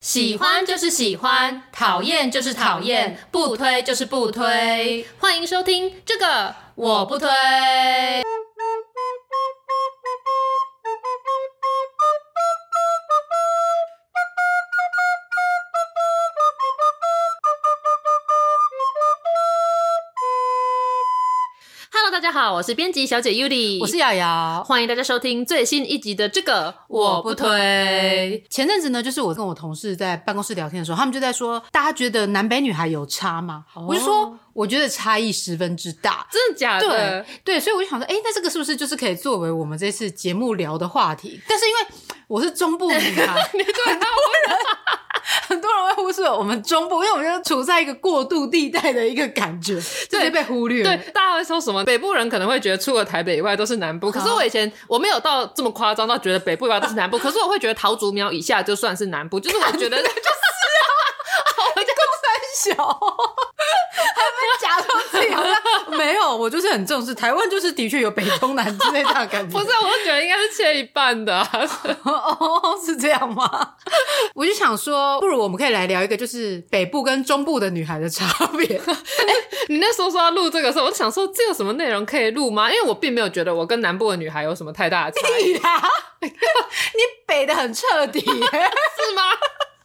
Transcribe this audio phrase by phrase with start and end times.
[0.00, 5.06] 喜欢就是喜欢，讨厌就是讨厌，不推就是不推。
[5.18, 6.54] 欢迎收听这个。
[6.74, 7.28] 我不推。
[22.30, 28.40] 家好，我是编辑小姐 Yuli，我是瑶瑶，欢迎大家收听最新一集的这个我不推。
[28.48, 33.88] 前阵子呢，就是我跟我同事在办公室聊天的时候，他们就在说，大家觉得南北女孩有差吗？Oh.
[33.88, 34.38] 我就说。
[34.52, 36.88] 我觉得差异十分之大，真的假的？
[36.88, 41.40] 对对，所以我就想说，哎，那这个是不是就是可以作为我们这次节目聊的话题？
[41.48, 41.80] 但是因为
[42.26, 43.72] 我是中部女孩， 你对
[45.48, 50.82] 很多人会忽视我们中部，因为我们就处在一个过渡地带的一个感觉，对，就被忽略。
[50.82, 51.84] 对，大家会说什么？
[51.84, 61.86] 北部人可能会觉得除了台北以外都是南部，可是我以前我没有到这么夸张到觉得北部以外都是南部， 可是我会觉得桃竹苗以下就算是南部，就是我觉得 就是啊，我就
[62.20, 63.00] 三小。
[66.00, 69.52] 没有，我就是很重视台湾，就是的确有北中南之类的感觉。
[69.52, 71.38] 不是，我就觉得应该是切一半的。
[72.04, 73.74] 哦，是这样吗？
[74.34, 78.78] 我就想说，不如我们可以来聊一个，就是北部跟中部的女孩的差别。
[78.80, 79.34] 哎，
[79.68, 82.72] 你那时候说要录这个时候，我就想说，这有什么内容可以录吗？
[82.72, 85.52] 因为我并没有觉得我跟南部的女孩有什么太大的差异。
[86.22, 86.30] 你
[87.26, 89.22] 北的很彻底，是吗？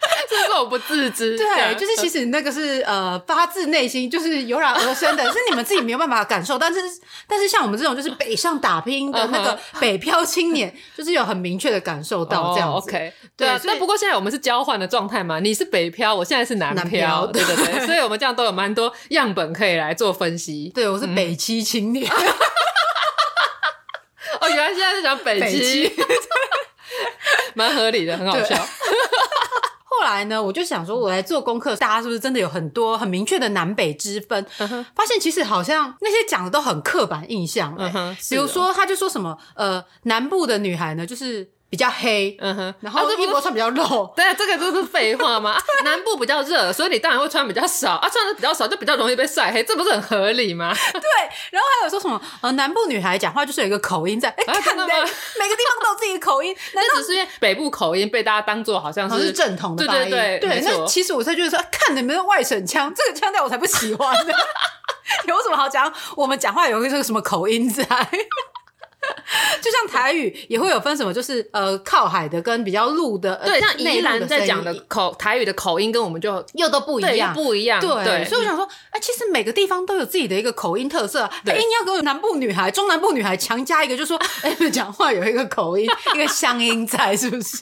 [0.29, 6.57] 这是我不自知，对，就是其实那个是呃发自内心，就是油然而生的， 是你们自己没有办法感受。
[6.57, 6.79] 但是，
[7.27, 12.75] 但是像我们这种就是北上打拼的那个北漂青年，就是有很明确的感受到这样子。
[12.75, 13.59] Oh, OK，对啊。
[13.63, 15.39] 那不过现在我们是交换的状态嘛？
[15.39, 17.85] 你是北漂，我现在是南漂， 对对。
[17.85, 20.71] 所以我们这样都有蛮多样本可以来做分析。
[20.73, 22.09] 对，我是北七青年。
[24.41, 25.91] 哦，原来现在是讲北七，
[27.53, 28.55] 蛮合理的，很好笑。
[29.99, 34.45] 后来呢，我就想说，我来做功课，大家是不是真的有很多很明确的南北之分？
[34.59, 37.75] 嗯，发现其实好像那些讲的都很刻板印象。
[37.77, 41.49] 嗯哼，比如说，他就说什么，呃，南部的女孩呢，就是。
[41.69, 45.57] 比较黑，嗯哼，然后衣服穿比较露，对啊，这个就是废话吗？
[45.83, 50.73] 南部比较热，所以你当然会穿比较少啊，穿的比较少就比较容易被晒黑，这不是很合理吗？
[50.93, 51.01] 对，
[51.51, 54.93] 然后还有说什么呃，南部女孩讲话就是有一个口音在，哎，看到吗？
[54.93, 64.33] 每个地方都有自己的口音， 那只是因为北部口音被大家当做好像是正统的发音，对对对，那其实我才觉得说，看你们的外省腔，这个腔调我才不喜欢呢，
[65.25, 65.91] 有什么好讲？
[66.15, 67.83] 我们讲话有一个这个什么口音在？
[69.65, 77.81] 就像台语也会有分什么，就是呃靠海的跟比较陆的，对，像宜兰在讲的口台语的口音跟我们就又都不一样，不一样。
[77.81, 81.23] 对，所以我想说，哎，其实每个地方都有自己的一个口音特色。
[81.45, 87.57] 哎，硬要给我南部女孩、中南部女孩强加一个，就说 哎，讲话有一个口音， 一个乡音在，是不是？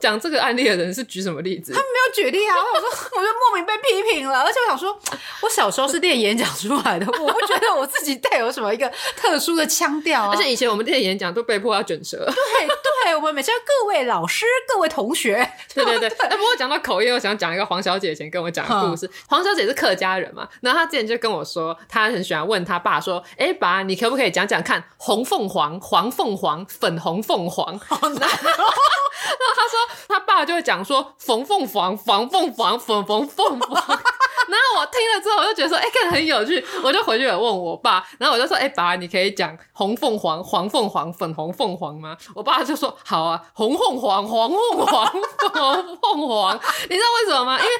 [0.00, 1.72] 讲这个案例的人是举什么例子？
[1.72, 2.56] 他没有举例啊。
[2.56, 4.40] 我说， 我就莫名被批评了。
[4.40, 4.98] 而且我想说，
[5.42, 10.30] 我小时候是练演讲出来的，我不觉得我自己带有什么一个特殊的腔调。
[10.30, 10.86] 而且以前我们。
[10.86, 12.66] 练演讲都被迫要卷舌，对
[13.04, 16.16] 对，我们每次各位老师、各位同学，对 对对。
[16.28, 19.08] 那 不过讲到口音，我想讲一个黄小姐以前跟我讲的故事。
[19.28, 28.20] 黄小姐是客家人嘛，然后她之前就跟我说，她很喜欢问她爸说：“哎，爸，你可不可以讲讲看红凤凰、黄凤凰、粉红凤凰？”好难。
[28.20, 28.72] 然后
[29.54, 29.78] 她说，
[30.08, 34.00] 她爸就会讲说：“红凤凰、黄凤凰、粉红凤凰。”
[34.48, 42.16] 然后我听了之后，我就觉得说，哎、欸，看很有趣，我就回去有问我爸，然后我就说，哎、欸，爸，你可以讲红凤凰、黄凤凰、粉红凤凰吗？
[42.34, 46.54] 我爸就说，好啊，红凤凰、黄凤凰、粉红凤凰。
[46.88, 47.58] 你知道为什么吗？
[47.58, 47.70] 因为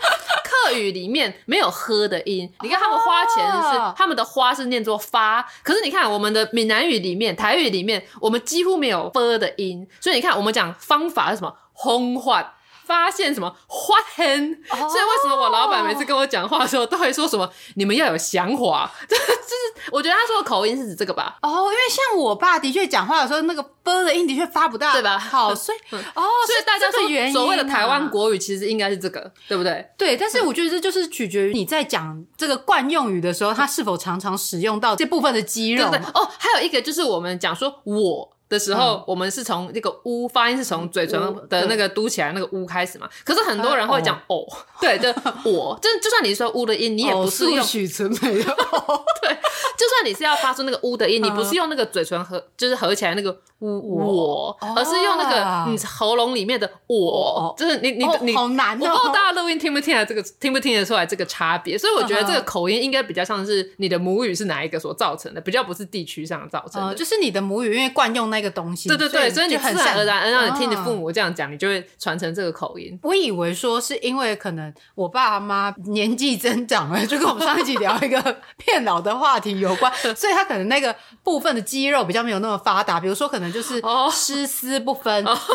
[0.45, 2.53] 客语里面没有喝的音。
[2.63, 3.95] 你看他们花钱是、oh.
[3.97, 9.87] 他们的花是念作发，可是你看我们的闽南语里面、台语里面，我们几乎没有啵的音。
[10.01, 11.55] 所以你看，我们讲方法是什么？
[11.73, 12.55] 红法。
[12.87, 21.37] 发现什么花 hen，所以为什么我老板每次跟我讲话的时候都会说什么你们要有想法， 就是我觉得他说的口音是指这个吧？
[21.43, 25.19] 哦，因为像我爸的确讲话的时候那个啵的音的确发不大，对吧？
[25.19, 25.79] 好，所以
[26.15, 29.85] 哦，所以大家说所谓的台湾国语其实应该是这个，对不对？
[29.99, 35.91] 对，但是我觉得这就是取决于你在讲这个惯用语的时候，他是否常常使用到这部分的肌肉。
[35.91, 38.36] 对哦，还有一个就是我们讲说我。
[38.49, 43.09] 的时候，嗯、我们是从那个“呜”发音是从嘴唇的那个嘟起来那个“呜”开始嘛？
[43.25, 44.45] 可是很多人会讲“哦”，
[44.81, 45.09] 对，就
[45.45, 49.31] 我， 就就算你说“呜”的音，你也不是用许纯美的“哦 ”，对，
[49.77, 53.97] 就算你是要发出那个“呜”的音，你不是用那个嘴唇合，就是合起来那个呜。
[53.97, 58.87] 我，而是用那个你喉咙里面的我，就是你你你，好难哦！
[58.87, 61.77] 我不知道大家录音听不听得这个，听不听得出来这个差别？
[61.77, 66.95] 所以我觉得这个口音应该比较像是你的母语是哪一个所造成的，比较不是地区上造成的。
[66.95, 72.97] 就是你的母语因为惯用那个东西，对对对，所以你自然而然让你听你父母这样讲，你就会传承这个口音。
[73.03, 78.21] 我以为说是因为可能我爸妈年纪增长了，就跟我们上一集聊一个
[78.65, 80.95] 变老的话题有关，所以他可能那个
[81.25, 83.47] 部分的肌肉比较没有那么发达，比如说可能。
[83.57, 83.81] 就是
[84.13, 85.41] 丝丝不分，然后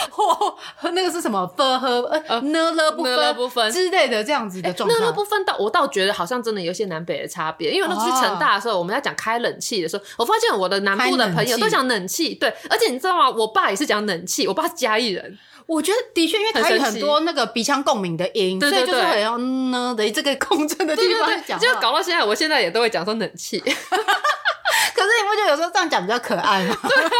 [0.92, 4.94] 那个是什么分和呃呢了不分不分之类的这样子的状态。
[4.94, 13.30] 呢了不分，倒我倒觉得好像真的有些南北的差别，因为那时候去成大的时候，我们在讲开冷气的时候，我发现我的南部的朋友都讲冷气，对，而且你知道吗？
[13.30, 15.38] 我爸也是讲冷气，我爸是嘉义人。
[15.66, 23.62] 我觉得的确，因为台语很多那个鼻腔共鸣的音，所以就是很要呢的这个共振的地方讲，就搞到现在，我现在也都会讲说冷气。
[24.94, 26.76] 可是你不觉得有时候这样讲比较可爱吗？
[26.82, 27.10] 对，很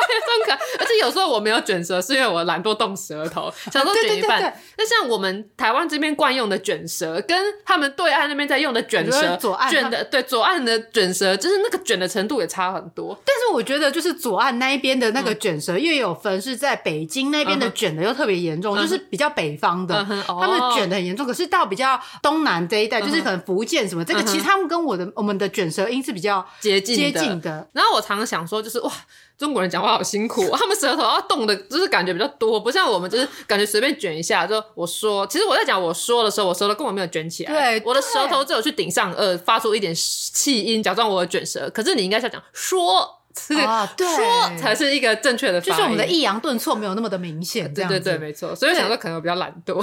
[0.46, 0.58] 可爱。
[0.78, 4.40] 而且有时候我没有卷舌，是因为我懒惰动舌头，想说卷一半。
[4.76, 13.18] 那像我们台湾这边惯用的卷舌，跟他们对岸那边在用的卷舌，左岸卷的对左岸的卷舌，就是那个卷的程度也差很多。
[13.24, 19.94] 但是我觉得，就是左岸那一边的那个卷舌，又有分是在北京那边的卷的又特别严重，就是比较北方的，
[20.26, 21.26] 他们卷的很严重。
[21.26, 27.68] 可是到比较东南这一带，就是可能福建什么这个，其实他们跟我的我们的卷舌音是比较接近接近的。
[27.72, 28.92] 然后我常常想说，就是哇，
[29.38, 34.46] 中国人讲话好辛苦， 他们舌头要动的，就是感觉比较多，不像我们，就是感觉随便卷一下。
[34.46, 41.70] 就我说，其实我在讲我说的时候，我舌头根本没有卷起来，对，我的舌头只有去顶上颚，发出一点气音，假装我卷舌。
[41.70, 43.21] 可是你应该是要讲说，
[43.64, 48.54] 啊，对，说才是一个正确的就是我们的抑扬顿挫没有那么的明显，这样对对对，没错。
[48.54, 49.74] 所以我想说，可能我比较懒惰。
[49.74, 49.82] 对，我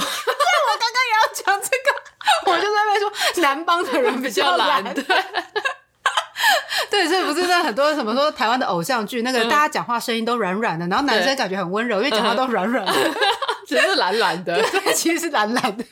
[0.80, 5.04] 刚刚也要讲这个，我就在那边说，南方的人比较懒， 对。
[6.90, 12.94] 对，所以不是那很多什么说台湾的偶像剧，那个大家讲话声音都软软的，然后男生感觉很温柔，因为讲话都软软的，
[13.68, 15.84] 其实是懒懒的，对，其实是懒懒的。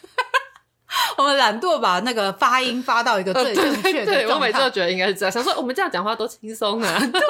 [1.18, 4.06] 我们懒惰把那个发音发到一个最正确的。
[4.06, 6.98] 对，我每次都觉得应该是这样，想说我们这样讲话多轻松啊。
[7.12, 7.26] 对啊，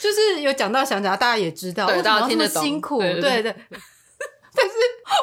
[0.00, 3.54] 就是有讲到想讲，大家也知道，对，大家听得懂，辛苦，对对。
[4.54, 4.72] 但是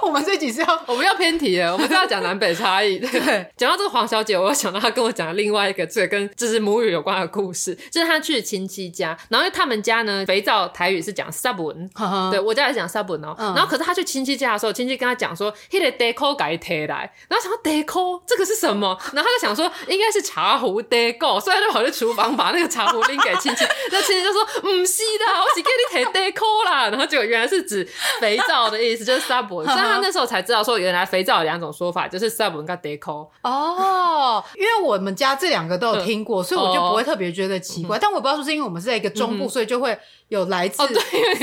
[0.01, 2.99] 我们这集是要， 我们要偏题了，我们是要讲南北差异。
[3.07, 11.89] 对，讲到这个黄小姐，我又想到她跟我讲的另外一个这个跟就是母语有关的故事，就是她去亲戚家，然后因为他们家呢肥皂台语是讲 subun，
[12.31, 13.35] 对我家也是讲 subun 哦。
[13.37, 18.97] 然后可是她去亲戚家的时候，亲戚跟她讲说，迄个 deco 改提来，然后想说 deco 这个是什么？
[19.13, 26.89] 然后她就想说应该是茶壶 deco，所以她就跑去厨房把那个茶壶拎给亲戚， 那亲戚就说唔是的，我是给你提 deco 啦。
[26.89, 27.87] 然后结果原来是指
[28.19, 29.27] 肥皂的意思，就是。
[29.37, 33.27] Subway，所以他那时候才知道说，原来肥皂有两种说法，就是 Subway 跟 deco。
[33.43, 37.99] 哦，因为我们家这两个都有听过，所以我就不会特别觉得奇怪。
[37.99, 39.97] 但我不知道说是因为我们是在一个中部，所以就会
[40.29, 40.81] 有来自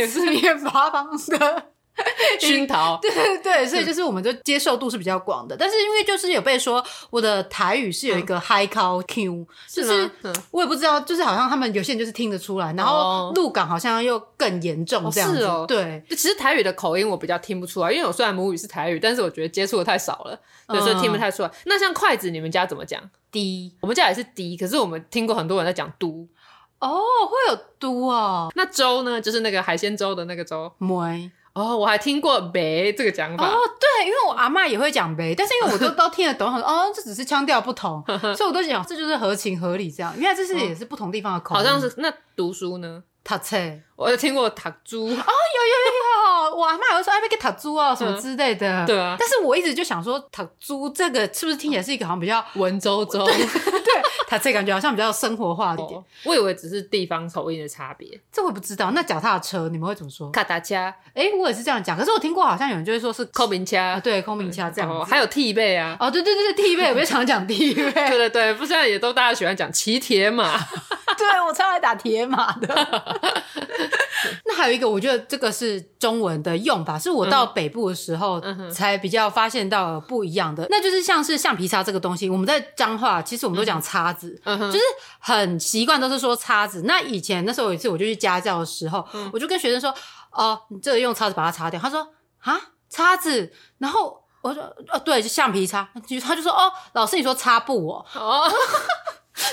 [0.09, 1.67] 四面八方的。
[2.41, 5.57] 熏陶，对对对，所以就是我们的接受度是比较广的。
[5.57, 10.11] 但是因为就是有被说我的台语是有一个 high call q，就是
[10.51, 15.45] 我也不知道，就是好像他们有些人就是听得出来，然后鹿港好像又更严重这样子。
[15.45, 20.39] 哦，对，其实台语的口音我比较听不出来，因为我虽然母语是台语，但是我觉得接触的太少了，
[20.81, 21.51] 所以听不太出来。
[21.67, 23.01] 那像筷子，你们家怎么讲？
[23.31, 26.29] 滴，我们家也是滴，可是我们听过很多人在讲嘟。
[26.81, 28.51] 哦，会有嘟哦。
[28.57, 29.21] 那粥呢？
[29.21, 30.71] 就是那个海鲜粥的那个粥。
[30.79, 31.31] 梅。
[31.55, 33.47] 哦，我还听过“呗”这个讲法。
[33.47, 38.03] 哦，对，因为我阿嬷也会讲“呗”，但是因为我都 都听得懂，哦，这只是腔调不同，
[38.37, 40.13] 所以我都讲这就是合情合理这样。
[40.19, 41.61] 原来这是也是不同地方的口音。
[41.61, 41.95] 好像是。
[41.99, 43.03] 那读书呢？
[43.23, 43.57] 读册，
[43.97, 45.05] 我有听过读猪。
[45.05, 46.04] 哦，有有有有，
[46.55, 48.87] 我阿嬷有说哎，别给读书啊什么之类的。
[48.87, 49.17] 对啊。
[49.19, 53.25] 但是我一直就想说，塔猪这个是不是听起来是一个好像比较文绉绉？
[53.27, 54.03] 对。
[54.27, 58.91] 他这感觉好像比较生活化一点，我以为只是地方口音的差别，这我不知道。
[58.93, 60.31] 那脚踏车你们会怎么说？
[60.31, 60.75] 卡达车，
[61.13, 61.97] 哎，我也是这样讲。
[61.97, 65.05] 可是我听过，好像有人就会说是空明车，对，空明车这样。
[65.05, 67.93] 还有替背啊，哦，对对对对，替背， 我也常讲替背。
[67.93, 70.59] 对对对，不，现在也都大家喜欢讲骑铁马。
[71.17, 73.23] 对，我超爱打铁马的。
[74.47, 80.65] 那还有一个，我觉得这个是中文的用法，是我到北部的时候才比较发现到不一样的。
[80.71, 84.81] 那就是像是橡皮擦这个东西，我们在彰化其实我们都讲叉子，就是
[85.19, 86.83] 很习惯都是说叉子。
[86.83, 89.93] 那以前那时候有一次我就去家教的时候，我就跟学生说
[90.31, 92.07] ：“哦，你这个用叉子把它擦掉。”他说
[92.45, 95.89] ：“啊，叉子。”然后我说：“哦，对，就橡皮擦。”
[96.23, 98.51] 他就说：“哦，老师你说擦布哦。”哦。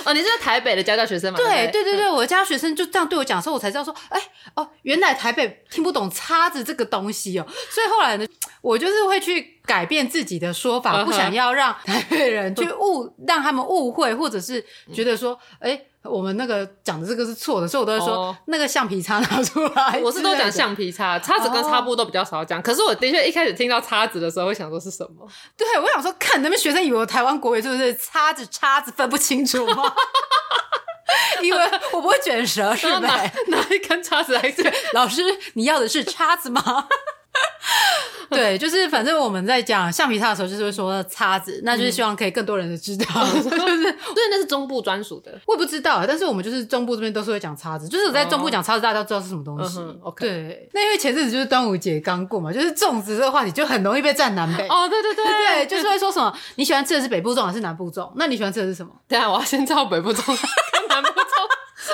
[0.06, 1.38] 哦，你是台北的家教学生吗？
[1.38, 4.22] 对对对对，我的家教学生就这样对我讲的时候，我才知道说，哎
[4.56, 8.26] 哦，原来台北听不懂叉子这个东西哦，所以后来呢，
[8.62, 15.82] 我就是会去改变自己的说法，不想要让台北人去误，让他们误会，或者是觉得说，哎。
[16.04, 18.36] 我们那个讲的这个是错的，所以我都会说、oh.
[18.46, 20.00] 那个橡皮擦拿出来。
[20.04, 22.58] 我是都讲橡皮擦，叉子跟擦布都比较少讲。
[22.60, 22.66] Oh.
[22.66, 25.28] 可是我的确一开始听到叉子的时候，会想说是什么？
[25.56, 29.94] 对，我想说，看那边学生以为我台湾国语是不是叉子叉子分不清楚吗？
[31.44, 33.22] 因为我不会卷舌，是吧？
[33.48, 34.74] 拿一根叉子来卷。
[34.94, 35.22] 老师，
[35.54, 36.88] 你要的是叉子吗？
[38.32, 49.80] 对，就是反正我们在讲橡皮擦的时候，就是会说叉子，那就是希望可以更多人的知道，嗯、 就是对，那是中部专属的，我也不知道，但是我们就是中部这边都是会讲叉子，就是我在中部讲叉子，大家都知道是什么东西。
[49.80, 54.66] 嗯、OK，对，那因为前阵子就是端午节刚过嘛，就是粽子这个话题就很容易被占南北。
[54.68, 55.26] 哦，对对对
[55.66, 58.10] 对，就是会说什么你喜欢吃的是北部粽还是南部粽？
[58.16, 58.92] 那你喜欢吃的是什么？
[59.10, 60.38] 对啊，我要先知道北部粽。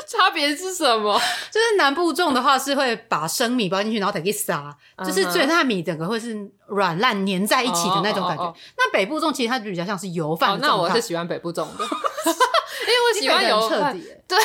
[0.09, 1.13] 差别是什么？
[1.51, 5.07] 就是南部种的话是会把生米包进去，然后再给撒，uh huh.
[5.07, 6.35] 就是所以它的米整个会是
[6.67, 8.43] 软烂粘在一起的那种感觉。
[8.43, 8.55] Oh, oh, oh, oh.
[8.77, 10.51] 那北部种其实它就比较像是油饭。
[10.51, 13.99] Oh, 那我是喜欢北部种的， 因为我喜欢油饭。
[14.27, 14.37] 对。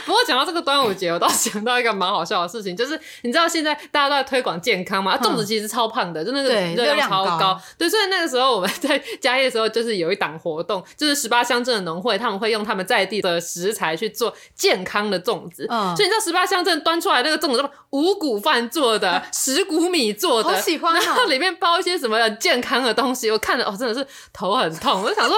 [0.06, 5.16] 不过讲到这个端午节，我倒想到一个蛮好笑的事情，就是你知道现在大家都在推广健康嘛？
[5.18, 7.60] 粽子其实超胖的，就那个热量超高。
[7.76, 15.66] 对，所以那个时候我们在嘉义的时候，就是有一档活动，就是十八乡镇的农会，他们会用他们在地的食材去做健康的粽子。
[15.68, 20.94] 嗯，所以你知道十八乡镇端出来那个粽子，五谷饭做的， 十谷米做的，好喜欢。
[20.94, 25.02] 然后里面包一些什么健康的东西，我看了哦，真的是头很痛。
[25.02, 25.36] 我就想说，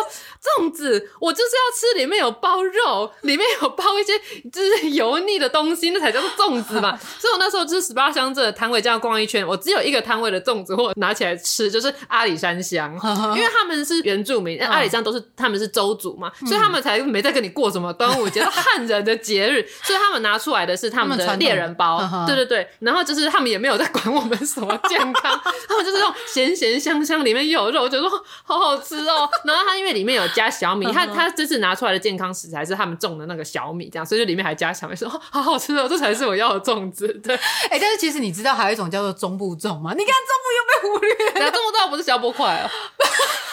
[0.59, 4.13] 粽子我就是要吃里面有包肉，里面有包一些。
[4.53, 6.97] 就是油腻的东西，那才叫做粽子嘛。
[7.19, 12.93] 所以我那时候就是十八乡镇的摊位这样逛一圈，我只有一个摊位的粽子，或拿起来吃，就是阿里山乡，
[13.37, 29.29] 因为他们是原住民，阿里山都是他们是州族嘛，所以他们才没在跟你过什么端午节，是汉人的节日， 所以他们拿出来的是他们的猎人包，对对对，然后就是他们也没有在管我们什么健康，他们就是那种咸咸香香，里面又有肉，我觉得说好好吃哦。
[29.45, 37.07] 然后它因为里面有加小米，他他这次拿出来的健康食材是他们种的那个小米，这样，所以就里面还加小米，说 好好吃哦，这才是我要的粽子。
[37.23, 39.95] 对，哎、欸，但是其实你知道还有一种叫做中部粽吗？
[39.97, 42.71] 你看中部又被忽略，那中部粽不是小波块哦。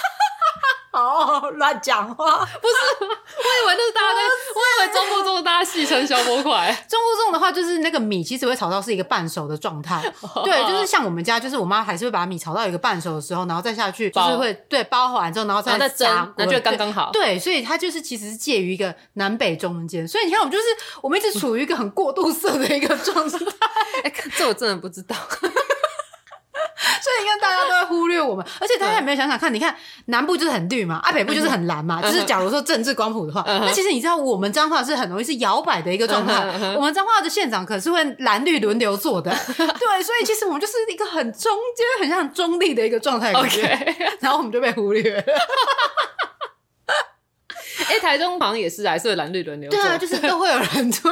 [0.92, 4.22] 哦，乱讲话，不是，我以为那是大家在，
[4.56, 6.86] 我以为中部粽大家戏称小波块。
[6.90, 17.20] 中不中的话，就是那个米其实会炒到是一个半熟的状态，哦、 对，就是像我们家，就是我妈还是会把米炒到一个半熟的时候， 然后再下去，就是会对包好完之后，然后再再炸，那就刚刚好对。
[17.20, 20.64] 对，所以它就是其实是介于一个南北中间，所以你看，我们就是
[21.02, 23.38] 我们一直处于一个很过渡色的一个状态。
[24.04, 25.16] 哎、欸，这我真的不知道。
[27.04, 29.54] 所以你看，大家都在忽略我们，而且大家有没有想想看？
[29.54, 32.02] 你看南部就是很绿嘛，啊北部就是很蓝嘛。
[32.02, 36.34] 就是假如说政治光谱的话，那其实你知道，我们彰化是很容易是摇摆的一个状态。
[36.76, 43.34] 我们彰化的县长可是会蓝绿轮流做的， 对，所以其实我们就是一个很中间、很像中立的一个状态。
[43.34, 45.24] OK，然后我们就被忽略了。
[47.90, 49.70] 哎，台中好像也是，还是蓝绿轮流。
[49.70, 51.12] 对啊，就是都会有人做。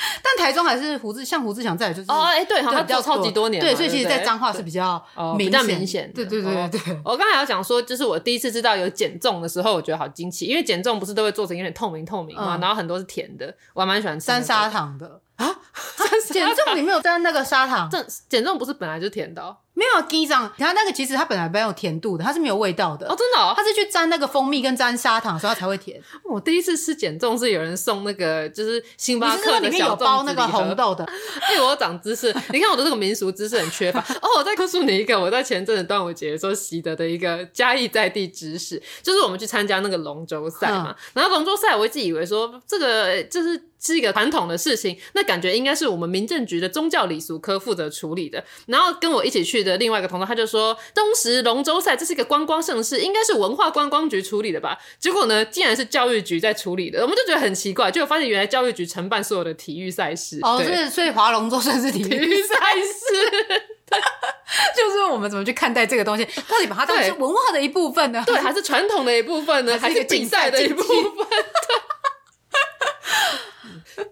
[0.22, 5.02] 但台中还是胡志，像胡志强在就是哦，哎，对，好像超级多年，对，所以其实，在彰化是比较
[5.36, 6.80] 比较明显，对对对对。
[7.04, 15.20] 我刚才要讲说，就是我第一次知道有减重的时候，我觉得好惊奇，因为减重不是都会做成有点透明透明嘛，然后很多是甜的，我还蛮喜欢吃三砂糖的。
[15.36, 15.48] 啊，
[16.30, 19.56] 减重里面有沾那个砂糖，这减重不是本来就甜的。
[19.80, 25.98] 没有鸡掌，你看那个其实它本来没有甜度的，它是没有味道的哦，真的，哦，它是去沾那个蜂蜜跟沾砂糖，所以它才会甜。
[26.22, 31.08] 我第一次吃减重是有人送那个，就是星巴克的小里面有包那个红豆的。
[31.50, 34.28] 因为我长知识，你看我的这个民俗知识很缺乏 哦。
[34.36, 43.69] 我再告诉你一个，我在前阵子端午节的时候习得的一个嘉义在地知识，就是我们去参加那个龙舟赛嘛，嗯、然后龙舟赛我一直以为说这个就是。
[43.82, 48.44] 是一个传统的事情，那感觉应该是我们民政局的宗教礼俗科负责处理的。
[48.66, 54.78] 然后跟我一起去的另外一个同事，他就说，东石龙舟赛这是一个观光盛事，应该是文化观光局处理的吧？
[54.98, 60.38] 结果呢，竟然是教育局在处理的，我们就觉得很奇怪，就发现原来教育局承办所有的体育赛事。
[60.42, 63.60] 哦，是，所以划龙舟算是体育赛事，
[64.76, 66.24] 就是我们怎么去看待这个东西？
[66.46, 68.22] 到底把它当成文化的一部分呢？
[68.26, 69.78] 对，还是传统的一部分呢？
[69.78, 71.26] 还是竞赛的一部分？
[71.26, 71.79] 对。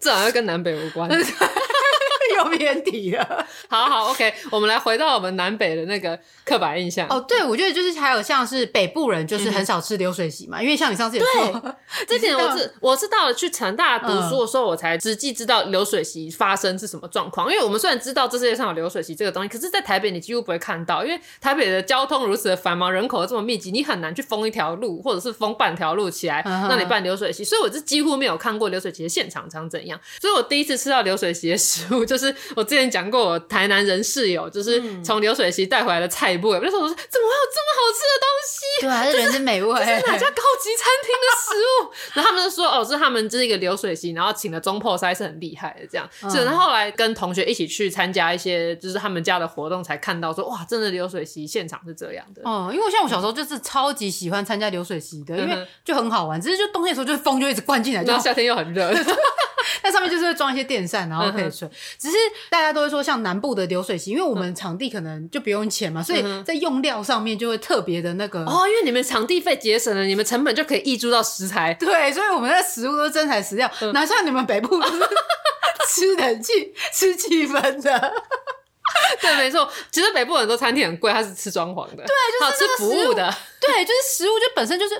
[0.00, 1.08] 这好像跟南北无关。
[2.36, 3.46] 又偏题了。
[3.68, 7.06] 好好，OK，我们来回到我们南北的那个刻板印象。
[7.08, 11.76] 哦，对，我觉得就是还有像是北部人，就是很少吃流水席嘛，嗯、因为像你上次也说，
[12.08, 17.50] 之前我是我是到了去成大读书的时候，我才实际知道流水席发生是什么状况。
[17.50, 27.44] 因为我们虽然知道这世界上有流水席这个东西，可是，在台北你几乎不会看到，因为台北的交通如此的繁忙，人口这么密集，你很难去封一条路，或者是封半条路起来让你办流水席。
[27.44, 29.98] 所以我是几乎没有看过流水席的现场长怎样。
[30.20, 36.48] 所以我第一次吃到流水席的食物，就是我之前讲过，我台南人室友就是从流水席带回来的菜脯。
[36.48, 38.56] 我就说，我说怎么会有这么好吃的东西？
[38.80, 39.78] 对，还是人间美味。
[39.78, 41.92] 这是哪家高级餐厅的食物？
[42.14, 46.08] 然后他们就说，哦，是他们这一个流水席，然后请的中破塞是很厉害的这样。
[46.30, 52.42] 是，然后后来跟同学一起去参加一些就是他们家的活动，才看到说，哇，真的流水席现场是这样的。
[52.44, 56.40] 哦，因为像我小时候就是超级喜欢参加流水席的，因为就很好玩。
[56.40, 58.92] 只是就冬天的时候，就是风就一直灌进来，然后夏天又很热。
[59.82, 61.68] 那上面就是会装一些电扇，然后可以吹。
[62.08, 68.40] 只是大家都会说，像南部的流水席，因为我们场地可能就不用钱嘛，所以在用料上面就会特别的那个。
[68.44, 71.74] 哦，因为你们场地费节省了，你们成本就可以溢注到食材。
[71.78, 74.98] 对，所以我们的食物都是真材实料，哪像你们北部都是
[75.88, 78.14] 吃人气、 吃气氛的。
[79.20, 79.70] 对，没错。
[79.90, 82.04] 其实北部很多餐厅很贵，它是吃装潢的。
[82.04, 83.34] 对，就是吃服务的。
[83.60, 84.94] 对，就是食物就本身就是。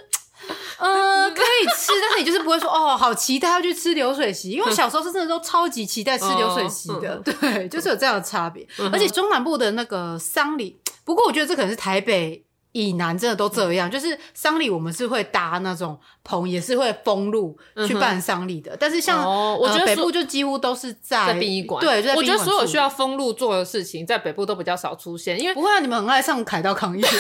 [0.78, 8.66] 呃，可以吃，但是你就是不会说哦，好期待要去吃流水席，因为我小时候是真的都超级期待吃流水席的，哦、对，就是有这样的差别。
[8.78, 18.72] 嗯、而且中南部的那个丧礼，不过我觉得这可能是台北以南真的都这样，嗯、就是丧礼我们是会搭那种棚，也是会封路去办丧礼的。
[18.72, 22.14] 嗯、但是像、哦、我觉得、呃、北部就几乎都是在，殡仪馆，对。
[22.14, 27.02] 我觉得所有需要封路做的事情，在北部都比较少出现，因为不会、啊，你们很爱上凯道抗议。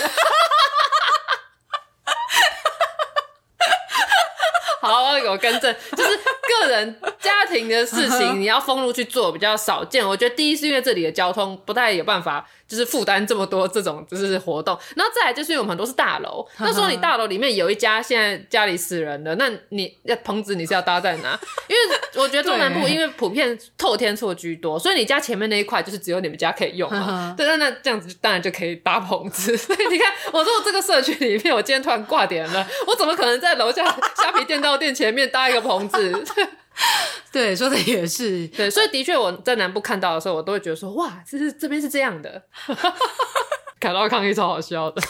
[4.88, 10.06] 好，我更正，就是个人家庭的事情， 你要封路去做比较少见。
[10.06, 12.46] 我觉得第一是因为这里的交通不太有办法。
[12.68, 21.30] 就是负担这么多这种就是活动，然后再来就是因为我们很多是大楼， 那时候你大楼里面有一家现在家里死人的，那你要棚子你是要搭在哪？
[21.66, 27.34] 因为我觉得中南部因为普遍透天厝居多，所以你家前面那一块就是只有你们家可以用嘛。
[27.34, 29.56] 对，那那这样子当然就可以搭棚子。
[29.56, 33.82] 所以你看，我说我这个社区里面，我今天突然挂点了，我怎么可能在楼下
[34.14, 36.22] 虾皮电到店前面搭一个棚子？
[37.32, 38.46] 对，说的也是。
[38.48, 42.42] 对，所以的确我在南部看到的时候，我都会觉得说，哇，这是这边是这样的，
[43.80, 45.02] 凯到抗议超好笑的。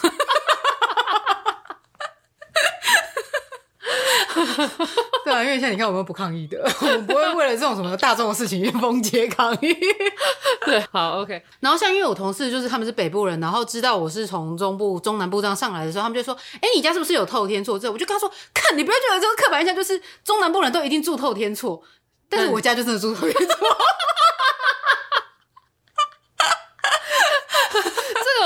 [5.28, 9.76] 对啊，因为像你看，我们不抗议的， 我们不会为了这种什么大众的事情去 封街抗议。
[10.64, 11.42] 对，好，OK。
[11.60, 21.82] 然后像因为我同事就是他们是北部人，然后知道我是从中部、中南部这样上来的时候，他们就说：“哎，你家是不是有透天厝？”这我就跟他说：“看你不要觉得这个刻板印象就是中南部人都一定住透天厝，
[22.30, 23.54] 但是我家就真的住透天厝。”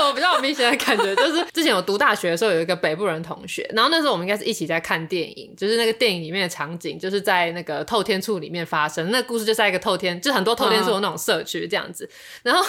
[0.07, 12.09] 我比较有明显的感觉， 就是之前我读大学的时候，有一个北部人同学，然后那时候我们应该是一起在看电影，就是那个电影里面的场景，就是在那个透天厝里面发生，那故事就在一个透天，就很多透天厝的那种社区这样子。
[12.43, 12.65] 然后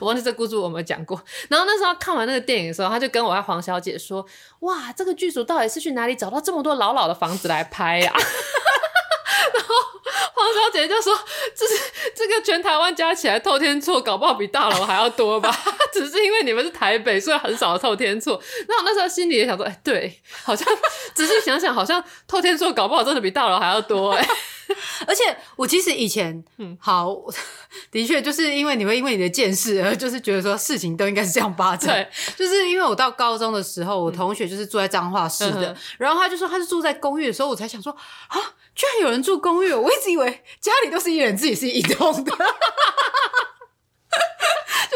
[0.00, 1.22] 我忘记这故事我们讲过。
[1.48, 4.24] 然后那时候看完那个电影的时候，他就跟我家黄小姐说
[4.60, 8.12] ：“哇，这个剧组到底是去哪里找到这么多老老的房子来拍呀？”
[9.54, 9.95] 然 后
[10.36, 11.18] 黄小姐就说
[11.56, 11.74] ：“这是
[12.14, 15.50] 这个全台湾加起来透天厝，搞不好比大楼还要多吧？
[15.94, 20.68] 只是因为你们是台北，所以很少透天厝。”那我那时候心里也想说：“哎，对，好像
[21.14, 24.28] 只是想想，好像透天厝搞不好真的比大楼还要多。”哎，
[25.08, 27.16] 而且我其实以前，嗯，好，
[27.90, 31.94] 的确就是因为你会因为你的见识而就是觉得说事情都应该是这样发展。
[31.94, 37.90] 对，就是因为我到高中的时候，我同学就是住在彰化市的，嗯、然后他就说他是住在公寓的时候，我才想说
[38.28, 38.38] 啊。
[38.76, 42.32] 居然有人住公寓，我一直以为家里都是一人自己是一栋的。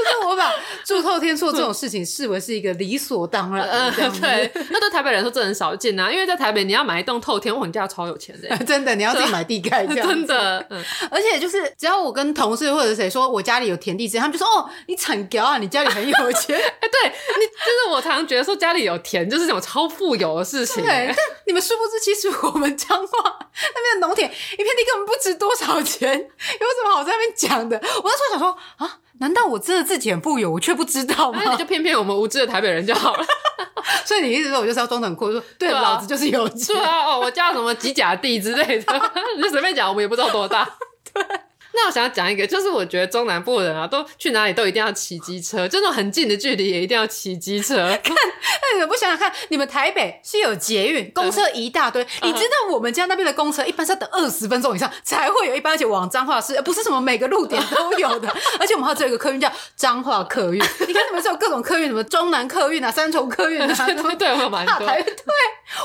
[0.04, 0.52] 就是我把
[0.84, 10.66] 住透天厝这种事情视为是一个理所当然，嗯，对，那对台北人说这很少见呐，因为在台北你要买一栋透天，我们家超有钱的，真的，你要自己买地盖这样， 真的，
[11.10, 23.38] 而且就是只要我跟同事或者谁说我家里有田地之类，他们就说哦，你惨屌啊，你家里很有钱， 哎，对你，就是我常常觉得说家里有田就是这种超富有的事情，对，但你们殊不知，其实我们彰化
[23.74, 27.76] 那边的农田一片地根本不值多少钱，有什么好在那边讲的？
[27.76, 28.98] 我那时候想说啊。
[29.18, 31.42] 难道我真的自己很富有，我却不知道吗？
[31.44, 33.24] 那你就骗骗我们无知的台北人就好了。
[34.06, 36.74] 所以你一直说我就是要装得很酷，说对，老子就是有钱。
[36.74, 40.66] 对啊，哦，我叫什么吉甲地之类的， 你就随便讲，我们也不知道多大。
[41.12, 41.22] 对，
[41.72, 47.76] 那我想要讲一个，就是我觉得中南部人啊，都去哪里都一定要骑机车，就那种很近的距离也一定要骑机车。
[48.02, 58.28] 看，那你们不想想看，你们台北是有捷运，公车一大堆，嗯、你知道我们家那边的公车一般是要等二十分钟以上才会有一班，而且往彰化市，不是什么每个路点都有的。
[58.58, 64.86] 而且我们还有一个客运叫彰化客运，你看你们是有各种客运，什么中南客运啊、三重客运啊， 对对，我蛮多。
[64.86, 65.04] 对，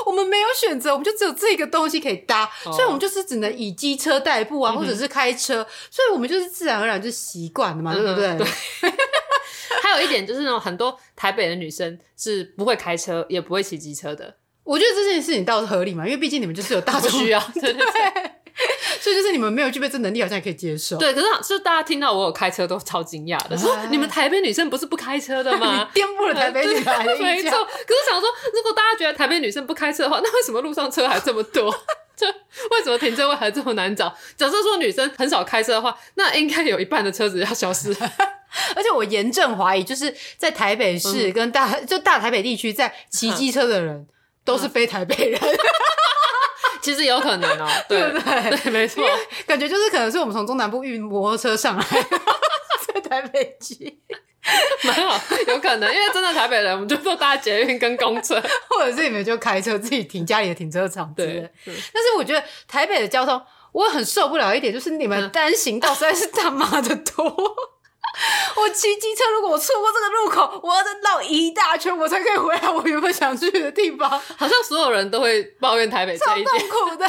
[0.04, 5.64] 我们没有选择，我们就只有这个东西可以搭，哦、所以我们就是只能以机车代步啊，或者是开车。
[5.90, 8.36] 所以我们就是自然而然就习惯了嘛，对不对？
[8.36, 8.46] 对。
[9.82, 14.36] 还有一点就是那种很多台北的女生是不会开车，也不会骑机车的。
[14.64, 18.30] 我觉得这件事情倒是合理嘛，因为毕竟你们就是有大众 需要， 对对对。
[19.00, 20.96] 所以就是你们没有具备这能力，好像也可以接受。
[20.96, 25.88] 对，可是是大家听到我有开车都超惊讶的，说你们台北女生不是不开车的吗？
[25.94, 27.16] 颠覆了台北女孩的。
[27.18, 27.50] 没错。
[27.50, 31.72] 可是想说，如果大家觉得台北女生不开车的话，那为什么路上车还这么多？
[32.16, 32.26] 这
[32.72, 34.08] 为什么停车位还这么难找？
[34.36, 37.94] 假设说女生很少开车的话，那应该有一半的车子要消失。
[38.74, 44.06] 而且我严正怀疑，就是在台北市跟大、嗯、就大台北地区在骑机车的人、嗯、
[44.44, 45.40] 都是非台北人。
[46.80, 48.56] 其实有可能哦、喔，对不对？
[48.58, 49.04] 对，没错。
[49.44, 51.98] 感觉就是可能是我们从中南部运摩托车上来，在
[53.02, 54.00] 台北去。
[54.84, 61.12] 蛮好，有可能，因为真的台北人，我们就坐搭捷运跟公车， 或者是你们就开车自己停家里的停车场。
[61.14, 67.26] 对，但是我觉得台北的交通，我很受不了一点，就是你们单行道实在是他妈的多。
[68.56, 74.08] 我骑机车，如果我错过这个路口，我要再绕一大圈，我才可以回来我原本想去的地方。
[74.10, 77.06] 好像所有人都会抱怨台北这一点，超痛苦的。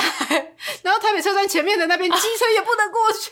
[0.82, 3.32] 然后台北车站前面的那边机车也不能过去，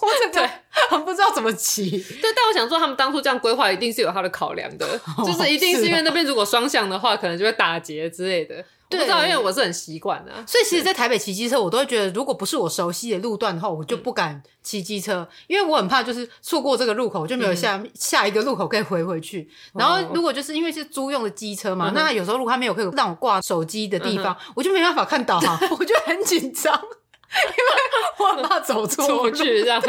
[0.00, 0.50] 我真的
[0.88, 1.90] 很不知道怎么骑。
[1.90, 4.86] 对，但我想说，他们当初这样规划，一定是有他的考量的，
[5.26, 8.64] 就是一定是因为那边如果双向的话，可能就会打结之类的。
[8.90, 19.48] 对，不知道，因为我是很习惯的，所以其实，在台北骑机车，我都会觉得，如果不是我熟悉的路段的话，我就不敢骑机车，因为我很怕就是错过这个路口，就没有下下一个路口可以回回去。
[19.74, 26.78] 然后，如果就是因为是租用的机车嘛，那有时候如果他没有可以让我挂手机的地方，我就没办法看导航， 我就很紧张，
[27.32, 27.70] 因为
[28.18, 29.82] 我很怕 走错去这样。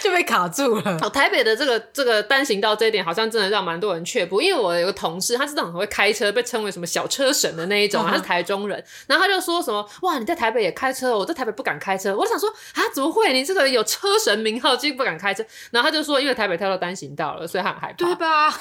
[0.00, 0.98] 就被卡住了。
[1.02, 4.40] 哦，台北的这个这个单行道这一点，好像真的让蛮多人却步。
[4.40, 8.82] 因为我有个同事，他是那种很会开车，被称为什么小车神的那一种， 他是台中人。
[9.06, 13.34] 然后他就说什么：“哇，你在台北也开车，我在台北不敢开车。”我想说：“啊，怎么会？
[13.34, 18.50] 你这个有车神名号，竟然不敢开车？”然后他就说：“因为台北跳到单行道了，所以他很害怕。”对吧？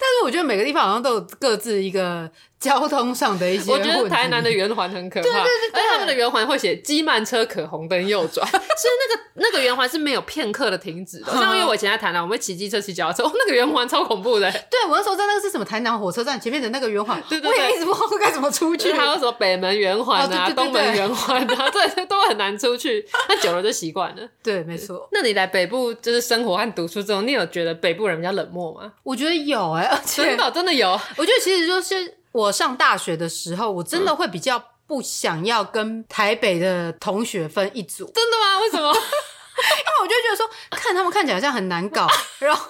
[0.00, 2.28] 但是我觉得每个地方好像都有各自一个。
[2.62, 11.32] 交通上的一些，我觉得台南的圆环很可怕，对对对对，而且他们的圆环会写“机慢车可红灯右转”， 所以那个那个圆环是没有片刻的停止的。
[11.32, 14.48] 像因为我以前在台南，我们骑机车、骑脚踏车，哦，那个圆环超恐怖的。
[14.70, 18.92] 对，我那时候在那个是什么台南火车站前面的那个圆环，对对对，我也一直不知道该怎么出去。
[18.92, 23.04] 还有什么北门圆环啊、哦、东门圆环啊， 对，都很难出去。
[23.28, 24.22] 那久了就习惯了。
[24.40, 25.08] 对，没错。
[25.10, 28.92] 那你来北部就是生活和读书之后，你有觉得北部人比较冷漠吗？
[29.02, 30.92] 我觉得有哎、欸，真的真的有。
[31.16, 32.21] 我觉得其实就是。
[32.32, 38.10] 我上大学的时候，我真的会比较不想要跟台北的同学分一组。
[38.14, 38.58] 真的吗？
[38.60, 38.92] 为什么？
[39.78, 42.06] 因为我就觉得说，看他们看起来好像很难搞，
[42.40, 42.66] 然后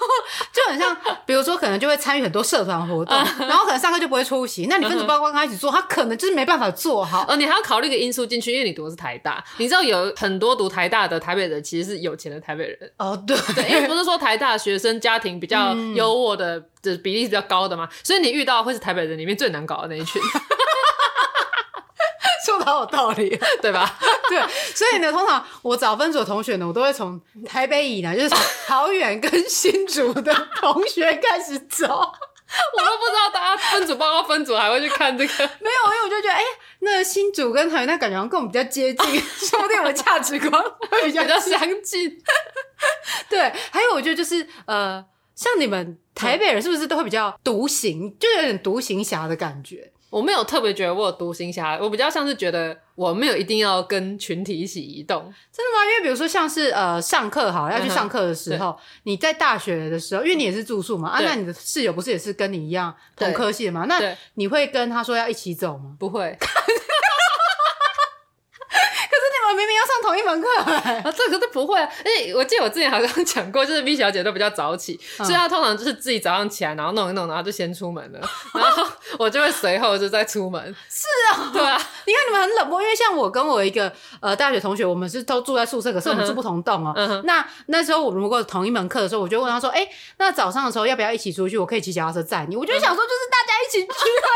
[0.52, 4.66] 就很像，比如说可能就会参与很多社团活动，然后可能上课就不会出席。
[4.66, 7.24] 那你分组报告跟他一起做，他可能就是没办法做好。
[7.28, 12.92] 哦，你还要考虑一个因素进去，因为你读的是台大，你知道有很多读台大的台北人其实是有钱的台北人。
[12.98, 20.20] 哦，对，对，因为不是说台大学生家庭比较优渥的的比例是比较高的嘛，所以你遇到会是台北人里面最难搞的那一群。
[22.64, 23.98] 好有道理， 对吧？
[24.29, 24.40] 对，
[24.75, 28.35] 所以呢，通常我找分组的同学呢，我都会从台北以南， 就是
[28.66, 32.12] 桃园跟新竹的同学开始找。
[32.77, 36.46] 我都不知道大家分组报告分组还会去看这个，没有，因为我就觉得，哎、欸，
[36.81, 42.22] 那新竹跟桃园那感觉好像跟我们比较接近，说不定我的价值观会比较相近。
[43.31, 45.03] 对，还有我觉得就是呃，
[45.35, 49.90] 像你们台北人是不是都会比较独行，就有点独行侠的感觉？
[50.12, 55.22] 我没有特别觉得我有独行侠，我比较像是觉得我没有一定要跟群体一起移动。
[55.51, 55.90] 真的吗？
[55.90, 63.87] 因为比如说像是呃上课好要去上课的时候，嗯、你在大学的时候，因为你也是住宿嘛，啊，那你的室友不是也是跟你一样同科系的吗？
[63.88, 63.98] 那
[64.35, 65.96] 你会跟他说要一起走吗？
[65.98, 66.37] 不会。
[69.55, 70.49] 明明要上同一门课，
[71.09, 71.79] 啊，这个都不会。
[71.81, 78.21] 哎，我记得我之前好像讲过，就是 V 小姐都比较早起，嗯、所以她通常就是自己早上起来，然后弄一弄，然后就先出门了，
[78.55, 78.87] 然后
[79.19, 80.62] 我就会随后就再出门。
[80.88, 81.81] 是啊，对啊。
[82.05, 87.23] 你看你们很冷漠，因为像我跟我一个呃大学同学，我们是都住在宿舍，可是我们住不同栋哦。
[87.25, 89.88] 那那时候我们如果同一门课的时候，我就问他说：“哎，
[90.19, 91.57] 那早上的时候要不要一起出去？
[91.59, 94.29] 我可以骑脚踏车载你。”我就想说，就是大家一起去啊。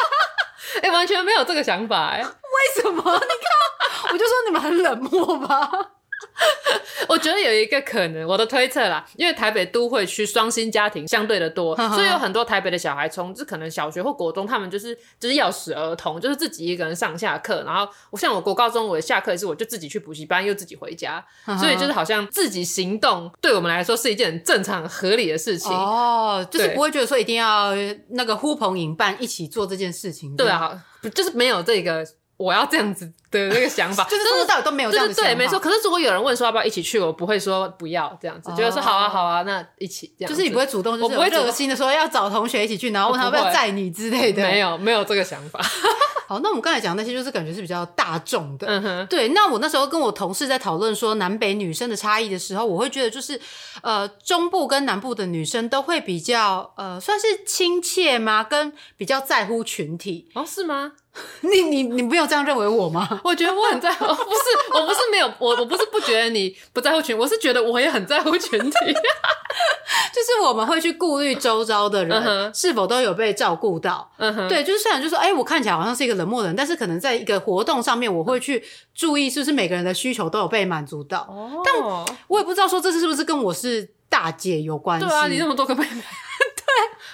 [0.82, 2.22] 哎，完全没有这个想法哎。
[2.22, 3.02] 为什么？
[3.02, 4.12] 你看。
[4.12, 5.70] 我就说你们很冷漠吧，
[7.08, 17.62] 我觉得有一个可能，我的推测啦，因为台北都会区双薪家庭相对的多， 所以有很多台北的小孩从这可能小学或国中，他们就是就是要匙儿童，就是自己一个人上下课。
[17.64, 21.24] 然后我像我国高中，我下课也是我就自己去补习班，又自己回家，
[21.60, 27.72] 所以就是好像自己行动对我们来说是一件很正常合理的事情哦，就是不会觉得说一定要
[28.10, 30.34] 那个呼朋引伴一起做这件事情。
[30.36, 32.04] 对啊，就是没有这个。
[32.36, 35.30] 我要这样子的那个想法， 就是从头到尾都没有这样子想法。
[35.30, 35.58] 对，没错。
[35.58, 40.28] 可是如果有人问说要不要一起去，我不会说不要这样子，就是说好啊好啊，那一起这样。
[40.30, 44.42] 就是你不会主动，我不会热心的说要找同学一起去，然后问他要不要载你之类的。
[44.42, 45.60] 没有，没有这个想法。
[46.28, 48.66] 好，那我们刚才讲那些，就是感觉是比较大众的。
[48.66, 49.06] 嗯哼。
[49.06, 53.40] 对，那我那时候跟我同事在讨论说南北女生的差异的时候，我会觉得就是，
[53.80, 58.42] 呃，中部跟南部的女生都会比较，呃，算是亲切吗？
[58.42, 60.28] 跟比较在乎群体。
[60.34, 60.92] 哦，是吗？
[61.42, 63.08] 你你你没有这样认为我吗？
[63.24, 68.76] 我觉得我很在乎，不是，我不是没有，我我不是不觉得你不在乎群，我是觉得我也很在乎群体，
[70.12, 74.10] 就是我们会去顾虑周遭的人是否都有被照顾到。
[74.18, 78.62] 嗯哼，对，就是虽然就是说，哎、欸，我看起来好像是一个冷漠的人，但是可能在一个活动上面，我会去
[78.94, 81.20] 注意是不是每个人的需求都有被满足到。
[81.30, 81.74] 哦，但
[82.28, 85.06] 我也不知道说这是是不是跟我是大姐有关系。
[85.06, 86.02] 对啊，你那么多个妹妹。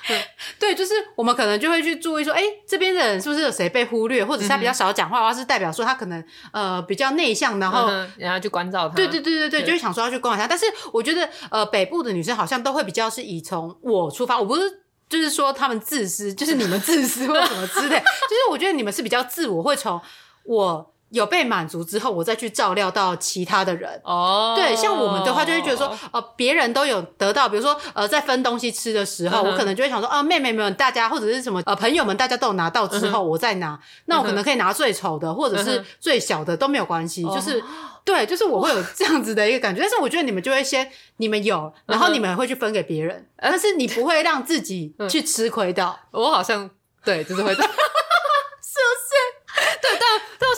[0.06, 0.24] 对，
[0.58, 8.94] 对，就是我们可能就会去注意说，哎，这边的人是不是有谁被忽略，或者是他比较少讲话，或者是代表说他可能呃比较内向，然后然后去关照他。
[8.94, 10.48] 对对对对对，就会想说要去关照他。
[10.48, 14.62] 但是我觉得呃北部的女生好像都会比较是以从我出发，我不是
[15.08, 20.00] 就是说他们自私，就是你们自私或什么之类， 就是我觉得你们是比较自我，会从
[20.44, 20.91] 我。
[21.12, 24.00] 有被满足之后，我再去照料到其他的人。
[24.02, 37.62] 哦，对，像我们的话，就会觉得说，呃，别人都有得到，比如说，呃，在分东西吃的时候，我可能就会想说，啊，妹妹们，大家或者是什么，呃，朋友们，大家都有拿到之后，我再拿，那我可能可以拿最丑的，或者是最小的都没有关系，就是，
[38.04, 39.82] 对，就是我会有这样子的一个感觉。
[39.82, 45.98] 但是我觉得你们就会先，你们有，然后你们会去分给别人，但是你不会让自己去吃亏到。
[46.10, 46.70] 我好像
[47.04, 47.54] 对，就是会。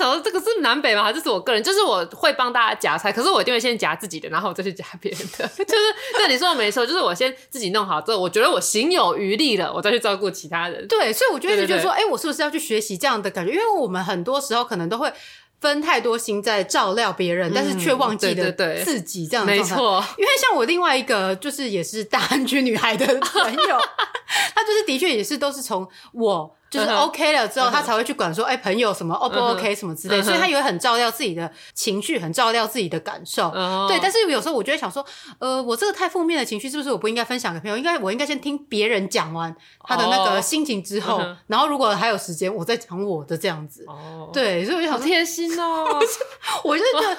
[0.08, 1.10] 我想说，这个是南北吗？
[1.12, 5.48] 这是我个人，就是我会帮大家夹菜，可是我一定会先夹自己的，然后我再去夹别人的。
[5.64, 5.82] 就是
[6.16, 10.86] 对你说的没错，就是我先自己弄好之后，我觉得我行有余力了，我再去照顾其他人。
[10.86, 13.52] 对，所以我就一直觉得说，哎、欸，我是不是要去学习这样的感觉？
[13.52, 15.12] 因为我们很多时候可能都会
[15.60, 18.52] 分太多心在照料别人，嗯、但是却忘记了
[18.84, 19.74] 自己这样的状态。
[19.74, 23.78] 没错， 因为像我另外一个就是也是大安区女孩的朋友，
[24.54, 26.56] 她就是的确也是都是从我。
[26.74, 33.50] 就是 OK 了之后，他才会去管说，哎，朋友什么 O 不 OK 什么之类，所以他也会很照料自己的情绪，很照料自己的感受。
[33.86, 35.04] 对，但是有时候我就会想说，
[35.38, 37.76] 呃，我这个太负面的情绪，是不是我不应该分享给朋友？
[37.76, 39.54] 应该我应该先听别人讲完
[39.86, 43.84] 他的那个心情之后，然后如果还有时间，我再讲我的这样子。
[43.86, 45.86] 哦，对，所以我就好贴心哦。
[46.64, 47.16] 我就是觉得，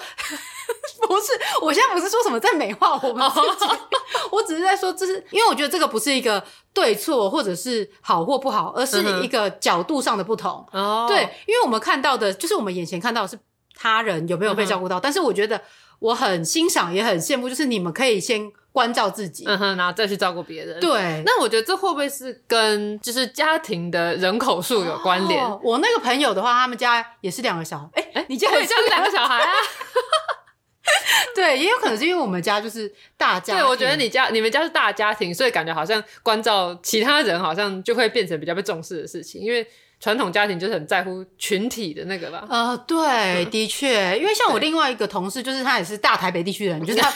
[1.08, 3.72] 不是，我现在不是说什么在美化我们自己，
[4.32, 6.44] 我只是在说，这是因为我觉得这个不是一个。
[6.76, 10.64] 对错，或者是好或不好，而是一个角度上的不同。
[10.72, 13.40] 哦，对，因为我们看到的，就是我们眼前看到的是
[13.74, 15.60] 他人有没有被照顾到，但是我觉得
[16.00, 20.78] 我很欣赏，也很羡慕，就是你们可以先关照自己，嗯哼，然后再去照顾别人。
[20.82, 25.42] 对，那我觉得这会不会是跟就是家庭的人口数有关联？
[25.44, 27.90] 哦，我那个朋友的话，他们家也是两个小孩。
[27.94, 29.54] 哎哎，你家也是两个小孩啊？
[31.36, 33.56] 对，也有可能是因为我们家就是大家庭。
[33.56, 39.41] 对，我觉得你家、你们家是大家庭，所以感觉好像关照其他人，好像就会变成比较被重视的事情。
[39.41, 39.67] 因为
[40.00, 42.45] 传统家庭就是很在乎群体的那个吧。
[42.50, 43.06] 呃，对，
[43.43, 47.13] 嗯、的确，因为像我另外一个同事，就是他也是大台北地区的人，就是他。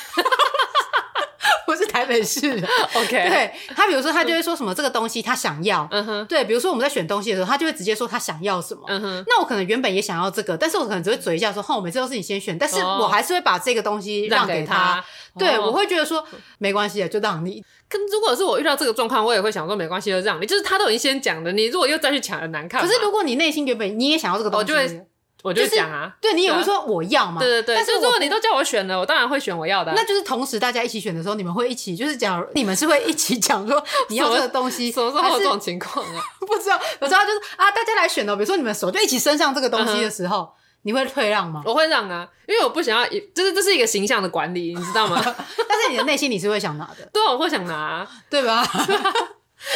[1.80, 3.30] 不是台北市的， OK。
[3.30, 6.26] 对，他，比如说他就会说什么这个东西他想要，嗯哼。
[6.26, 9.24] 对，比如说我们在选东西的时候，他就会直接说他想要什么，嗯哼。
[9.28, 15.04] 那我可能原本也想要这个，但是我可能只会嘴一下说，哼，我每次都是你先选，但是我还是会把这个东西让给他。
[15.38, 16.26] 对，我会觉得说
[16.58, 17.64] 没关系啊，就让你。
[17.88, 20.46] 跟如果是我遇到这个状况，我也会想说没关系，就让你。
[20.46, 22.82] 就是他都已经先讲了，你如果又再去抢，很难看。
[22.82, 25.06] 可是如果你内心原本你也想要这个东西，我就会。
[25.42, 27.40] 我就讲啊，对，你也会说我要嘛？
[27.40, 27.76] 对对对。
[27.76, 29.94] 但是如果你都叫我选了，我当然会选我要的。
[29.96, 36.22] 那就是同时大家一起选的时候，你们会一起，就是讲你们是会一起讲说 你要这个东西，什么时候有这种情况啊？
[36.46, 38.36] 不知道，我知道就是啊，大家来选哦。
[38.36, 41.62] 比如说你们手就一起伸上这个东西的时候，你会退让吗？
[41.66, 45.22] 我会让啊，因为我不想要，就是这是一个形象的管理，你知道吗？
[45.24, 48.62] 但是你的内心你是会想拿的，对，我会想拿，对吧？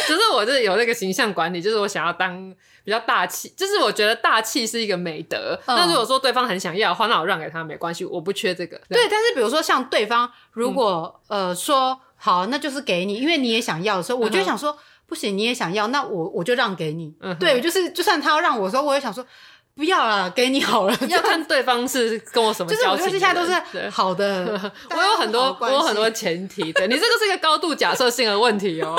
[0.06, 2.54] 只是我就是有那个形象管理，就是我想要当。
[2.84, 5.58] 比较大气，就是我觉得大气是一个美德。
[5.66, 8.78] 那、嗯、如果说对方很想要的话，那我让给他没关系，我不缺这个。
[8.90, 17.14] 对，但是比如说像对方如果、嗯、呃说好，那就是给你，因为你也想要的时候，我就想说、嗯、不行，你也想要，那我我就让给你。
[17.20, 19.26] 嗯，对，就是就算他要让我说，我也想说
[19.74, 20.96] 不要了，给你好了。
[21.08, 22.78] 要看对方是跟我什么 交情。
[22.78, 24.58] 就是我觉得现在都是好的。
[24.94, 26.72] 我有很多，我有很多前提。
[26.72, 28.94] 的，你这个是一个高度假设性的问题哦。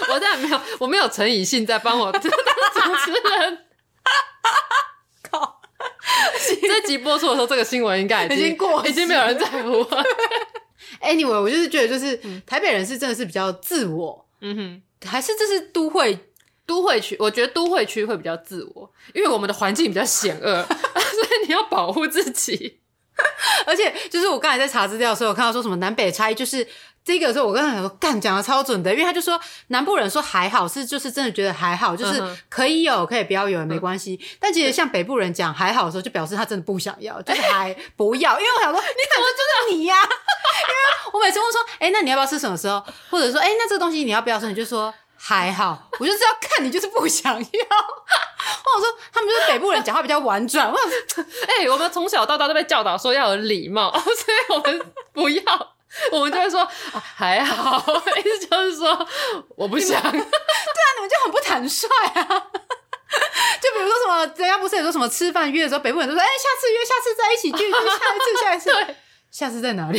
[0.08, 3.58] 我现在没有，我没有陈以信在帮我 当主持人。
[5.30, 5.60] 靠！
[6.60, 10.04] 这集播出的时候，这个新闻应该已经，已经过，已经没有人在乎了。
[11.00, 14.26] Anyway，我就是觉得，就是台北人是真的是比较自我。
[14.40, 16.18] 嗯哼，还是这是都会
[16.66, 17.16] 都会区？
[17.18, 22.80] 我觉得都会区会比较自我，因为我们的环境比较险恶，所以你要保护自己。
[23.64, 26.66] 而且，就是我刚才在查资料的时候，我看到说什么南北差异，就是。
[27.04, 29.38] 这个时候我刚才想说，干讲的超准的，因为他就说
[29.68, 34.18] 南部人说还好是就是真的觉得还好，就是可以有可以不要有也没关系。
[34.40, 38.40] 但其实像北部人讲还好的时候，就表示他真的不想要，就是还不要。
[38.40, 39.96] 因为我想说，你怎么知道你呀？
[40.00, 42.82] 因为我每次问说，哎，那你要不要吃什么时候？
[43.10, 44.46] 或者说，哎，那这个东西你要不要吃？
[44.48, 45.90] 你就说还好。
[46.00, 47.40] 我就是要看你就是不想要。
[47.44, 50.70] 或者说，他们就是北部人讲话比较婉转。
[50.70, 55.73] 我说，哎，我们从小到大都被教导说要有礼貌， 所以我们不要。
[56.12, 56.70] 我们就会说、啊、
[57.16, 57.78] 还好，
[58.18, 59.08] 意思就是说
[59.56, 60.00] 我不想。
[60.02, 60.22] 对啊，
[60.96, 62.24] 你们就很不坦率啊。
[63.60, 68.96] 就比如说什么，人家不是也说什么吃饭约的时候，北部人都说，哎、下次约，下次再一起聚，下一次，下一次，
[69.30, 69.98] 下次在哪里？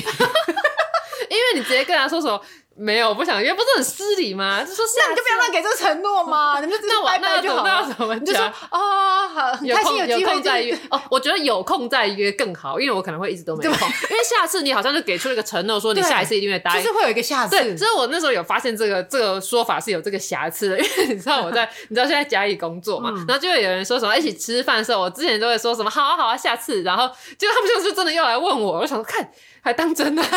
[1.30, 2.42] 因为你直接跟他说什么。
[2.78, 4.62] 没有，我不想约，不是很失礼吗？
[4.62, 7.64] 就说那你就不要乱给这个承诺嘛， 你们就拜拜就好了。
[7.64, 8.22] 那我那怎么讲？
[8.22, 10.78] 你就说哦，好，很开心有机会再约。
[10.90, 13.72] 哦，我觉得有空再约更好，因为我可能会一直都没空。
[14.12, 16.84] 因为下次你好像就给出了一个承诺，说你下一次一定会答应。
[16.84, 17.56] 就是会有一个下次。
[17.56, 30.22] 对，所以我那时候有发现这个这个说法是有这个瑕疵的，因为你知道我在，你知道现在嘉义工作嘛，然后就会有人说什么一起吃饭的时候，我之前都会说什么好啊好啊，下次，然后结果他们就是真的又来问我，我想说看还当真的。
[30.22, 30.32] 原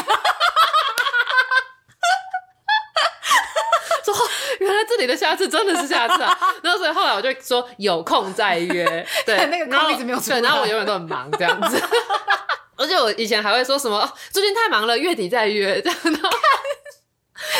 [4.98, 6.37] 来这里的下次真的是下次啊！
[6.61, 8.84] 然后所以后来我就说有空再约，
[9.24, 11.80] 对，那个空一直没有对，然后我永远都很忙这样子。
[12.76, 15.98] 而且我以前还会说什么，哦，最近太忙了，月底再约这样。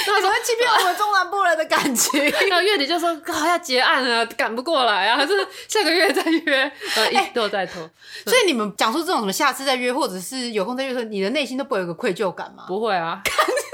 [0.07, 2.21] 那怎么会欺骗我们中南部人的感情？
[2.49, 5.33] 然后月底就说好要结案了，赶不过来啊，还是
[5.69, 7.89] 下个月再约，呃，一拖再拖。
[8.25, 12.65] 所以你们讲出这种什么下次再约，或者是有空再约的时候，你的内心都不会有个愧疚感吗？
[12.67, 13.23] 不会啊。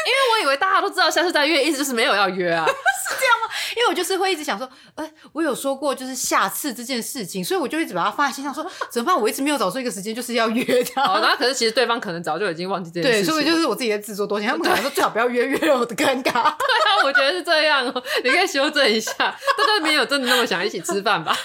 [0.07, 3.55] 因为我以为大家都知道下次再约，意思就是没有要约啊， 是这样吗？
[3.77, 9.21] 因为我就是会一直想说，哎、欸，我有说过就是下次这件事情，所以我就一直把它放在心上，说怎么办？
[9.21, 11.03] 我一直没有找出一个时间，就是要约的。
[11.03, 13.27] 哦，那可是其实对方可能早就已经忘记这件事情。
[13.27, 14.49] 对，所以就是我自己在自作多情。
[14.49, 16.33] 他们可能说最好不要约，约了我的尴尬。
[16.33, 21.37] 对啊，我觉得是这样哦，你可以修正一下，大家没有真的那么想一起吃饭吧？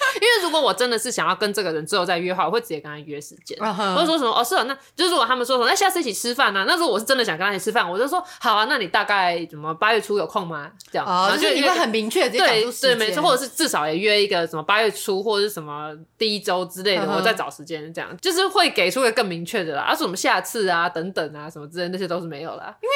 [0.20, 3.94] 因为如果我真的是想要跟这个人之后再约的话，我会直接跟他约时间，uh.
[3.94, 6.64] 或者说什么哦，是啊，那就是如果他们说什么，那下次一起吃饭呢、啊？
[6.66, 10.70] 那如果我是真的想跟他一起吃饭，我就说好啊，那你大概怎么八月初有空吗？
[10.90, 17.16] 这样哦，就是你会很明确直接讲出时间，对对，没错，或者是至少也约一个什么八月初或者是什么第一周之类的，uh.
[17.16, 19.82] 我再找时间这样，就是会给出一个更明确的啦。
[19.82, 22.94] 而、啊、什么下次啊等等啊什么之类的那些都是没有啦，因为。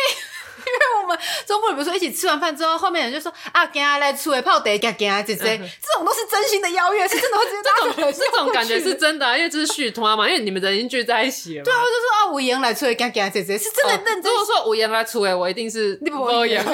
[1.14, 11.64] 因为我们中部人比如说一起吃完饭之后，后面人就说啊，跟他来出来泡茶，跟跟啊姐姐，这种都是真心的邀约，是真的会直接这种这种感觉是真的，啊，因为这是续摊嘛，因为你们人已经聚在一起了。
[11.64, 14.32] 对啊，我就说啊，五言来出来，跟跟啊姐姐，是真的认真。
[14.32, 16.64] 如果说五言来出来，我一定是你不赢啊，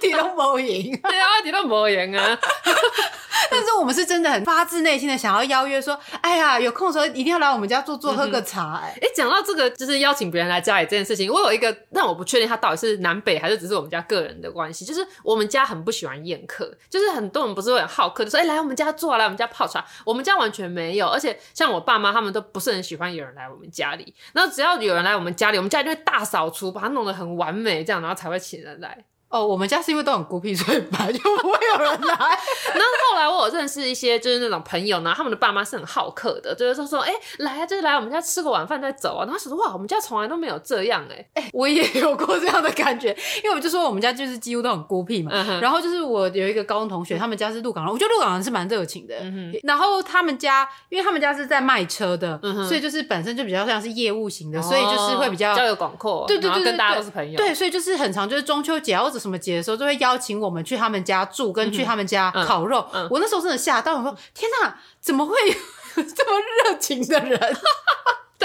[0.00, 2.38] 提都不赢， 对啊，提都不赢啊。
[3.50, 8.80] 但是我们是真的很发自内心的想要邀约，说，哎呀，有空的时候一定要来我们家坐坐，喝个茶。
[8.82, 14.84] 哎，哎，讲到这个，就是邀请别人来家里这件事情，我有一个，但我不确定他到底是南北还是只是我们家个人的关系。
[14.84, 19.82] 就是我们家很不喜欢宴客，就是很多人不是会很好客，就说，哎，来我们家坐，来我们家泡茶。
[20.04, 24.14] 我们家完全没有，而且像我爸妈他们都不是很喜欢有人来我们家里。
[24.34, 29.04] 然后只要有人来我们家里，我们家就会大扫除，把它弄得很完美，这样然后才会请人来。
[29.34, 32.16] 哦，我们家是因为都很孤僻，所以本来就不会有人来。
[32.72, 39.24] 然后后来我有认识一些就是那种朋友呢，他们的爸妈是很好客的，就是说说，哎、欸，来啊，就是来我们家吃个晚饭再走啊。
[39.24, 43.08] 然后说哇，我们家从来都没有这样哎、欸，哎、欸，我也有过这样的感觉，
[43.42, 45.32] 因为我就说我们家就是几乎都很孤僻嘛。
[45.34, 49.16] 嗯、然后就是我有一个高中同学，他们家是鹿港人，我觉得鹿港人是蛮热情的。
[49.20, 57.36] 嗯、然后他们家，因为他们家是在卖车的，嗯、所以就是本身就比较像是业务型的，哦、所以就是会比较交友广阔，对对对，对，对，跟大家都是朋友。
[57.36, 59.94] 对，所以就是很长，就是中秋节或者什么节的时候，就会。
[60.04, 62.86] 邀请我们去他们家住，跟去他们家烤肉。
[62.92, 65.54] 嗯嗯、我那时候真的吓到，我说：“天哪，怎么会有
[66.02, 67.38] 这么热情的人？”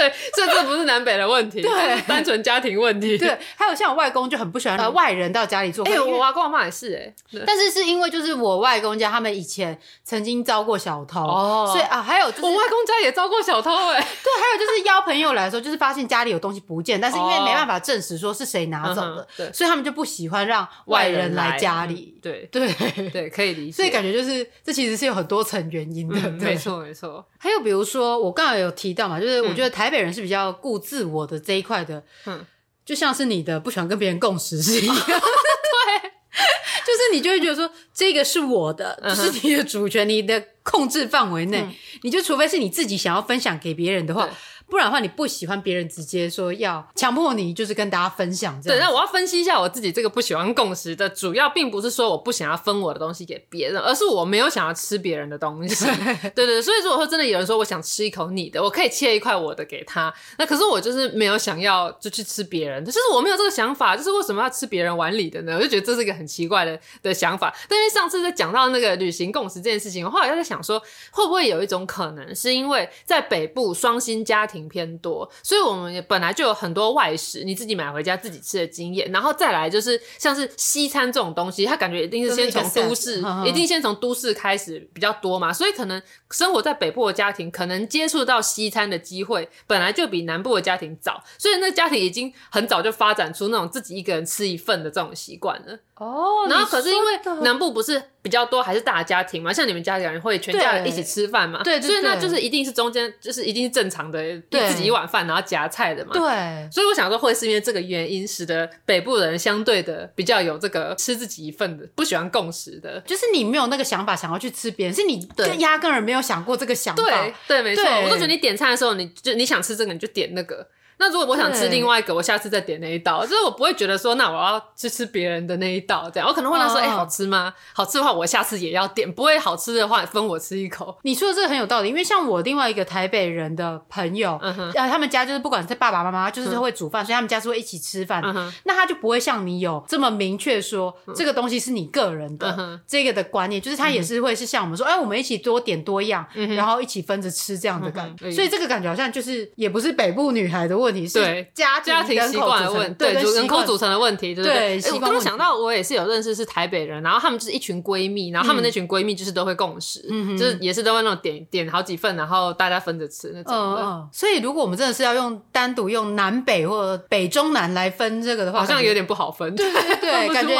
[0.00, 3.18] 对，所以这不是南北的问题， 对，单纯家庭问题。
[3.18, 5.92] 对，还有像我外公就很不喜欢外人到家里做客。
[5.92, 14.00] 哎，我外公我妈也是哎，但是是因为就是我外公家他们以前曾经遭过小偷，哦所以啊，还有就是我外公家也遭过小偷哎。
[14.00, 22.18] 对，还有就是邀朋友来的时候，就是发现家里有东西不见，但是因为没办法证实说是谁拿走的，对，所以他们就不喜欢让外人来家里。
[22.22, 22.72] 对对
[23.10, 23.72] 对，可以理解。
[23.72, 26.30] 所以感觉就是这其实是有很多层原因的。
[26.30, 27.24] 没错没错。
[27.42, 32.44] 还有比如说我刚才有提到嘛，就是我觉得台北人是比较顾自我的这一块的，嗯，
[32.84, 35.08] 就像是你的不喜欢跟别人共识是一样，对，
[36.84, 41.66] 就是你就会觉得说这个是我的，就是你的主权，你的控制范围内，
[42.02, 44.28] 你就除非是你自己想要分享给别人的话。
[44.70, 48.78] 不然的话，你不喜欢别人直接说要强迫你，就是跟大家分享这样。
[48.78, 55.84] 对，那我要分析一下我自己这个不喜欢共识的主要，并不是说我不想要分我的东西给别人，而是我没有想要吃别人的东西。
[56.34, 60.12] 对，对对，所以如果说真的有人说我想吃一口你的，我可以切一块我的给他。
[60.38, 65.56] 那可是我就是没有想要就去吃别人，就是我没有这个想法，就是为什么要吃别人碗里的呢？
[65.56, 67.52] 我就觉得这是一个很奇怪的的想法。
[67.68, 75.30] 但因为上次在讲到那个旅行共识这件事情，我后来又在想说，会不会有一种可能，是因为在北部双薪家庭偏多。
[75.42, 86.00] 所以我们也本来就有很多外食，你自己买回家自己吃的经验，然后再来就是像是西餐这种东西，它感觉一定是先从都市，一定先从都市开始比较多嘛，所以可能
[86.30, 95.78] 生活在北部的家庭，可能接触到西餐的机会本来就比南部的家庭早，所以那家庭已经很早就发展出那种自己一个人吃一份的这种习惯了。
[95.96, 104.18] 哦，然后可是因为南部不是比较多还是大家庭嘛，像你们家里人会全家人一起吃饭嘛，对，对，对，所以那就是一定是中间就是一定是正常的，
[104.50, 115.26] 对自己一碗饭然后夹菜的嘛，对，所以我想说会是因为这个原因使得北部人相对的比较有这个吃自己一份的，不喜欢共食的，就是你没有那个想法想要去吃别人，是你
[115.58, 120.66] 压根儿没有想过这个想法，对对，没错，我都觉得你点餐的时候，你就你想吃这个你就点那个。
[121.00, 126.28] 那如果我想吃另外一个，我下次再点那一道，就是我不会觉得说，那我要去吃别人的那一道，这样。
[126.28, 127.54] 我可能问他说，哎，好吃吗？
[127.72, 130.98] 好吃的话，我下次也要点；不会好吃的话，分我吃一口。
[131.02, 138.22] 你说的这个很有道理，因为像我另外一个台北人的朋友，嗯哼，他们家就是不管是爸爸妈妈，就是会煮饭，所以他们家是会一起吃饭。
[138.22, 148.30] 嗯哼，那他就不会像你有这么明确说这个东西是你个人的这个的观念，就是他也是会是像我们说，哎，我们一起多点多样，然后一起分着吃这样的感觉。
[148.30, 151.20] 所以这个感觉好像就是也不是北部女孩的问题，是
[151.52, 151.80] 家。
[151.80, 154.80] 家庭习惯的问题，对人口组成的问题，对不对？
[154.92, 160.00] 我刚刚想到，我也是有认识是台北人，然后他们就是一群闺蜜，然后他们那群闺蜜就是都会共识，
[160.38, 163.54] 就是也是都会那种点点好几份，然后大家分着吃那种。
[163.54, 169.54] 嗯，所以如果我们真的是要用单独用南北或者北中南来分这个的话，好像有点不好分。
[169.56, 170.54] 对对对， 感觉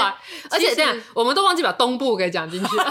[0.50, 2.90] 而且这样，我们都忘记把东部给讲进去了。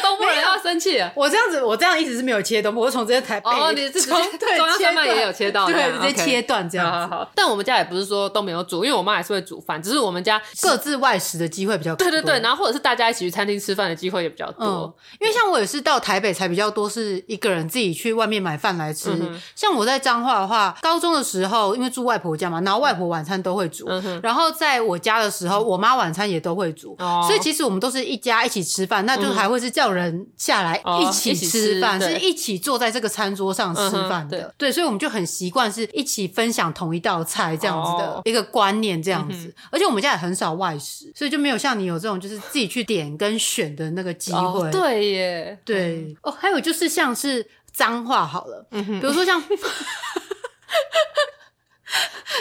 [0.00, 0.98] 东部人要生气。
[0.98, 6.90] 了，我这样子，我这样一直是没有切东部，我从这些台北哦，你是从中央三脉也有切到，对，直接切断这样。
[6.90, 12.04] 好好，但我们家也不是说都没有煮，因为我妈还是会煮饭，只是我们家各自外食的机会比较多。
[12.04, 14.94] 对对对，然后或者是大家一起去餐厅吃饭的机会也比较多。
[15.20, 19.10] 因为像我也是到台北才比较多，是一个人自己去外面买饭来吃。
[19.54, 23.88] 像我在彰化的话，高中的时候因为住外婆家嘛，然后外婆晚餐都会煮，
[24.22, 34.54] 然后在我家的时候，我妈晚餐也都会煮，所以其实我们都是一家一起吃饭，那就还会是叫人下来一起吃饭，是一起坐在这个餐桌上吃饭的。
[34.56, 39.52] 对，所以我们就很习惯是一起分享同一道菜这样子的一个观念，这样子。
[39.72, 44.70] 而且我们家也很少外食，所以就没有像你有这种就是自己去点跟选的那个机会。
[44.70, 46.30] 对耶，对哦。
[46.30, 49.42] 还有就是像是脏话好了，嗯比如说像。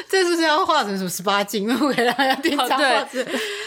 [0.07, 1.69] 这是不是要画成什么十八禁？
[1.69, 3.25] 我给大家听脏话词。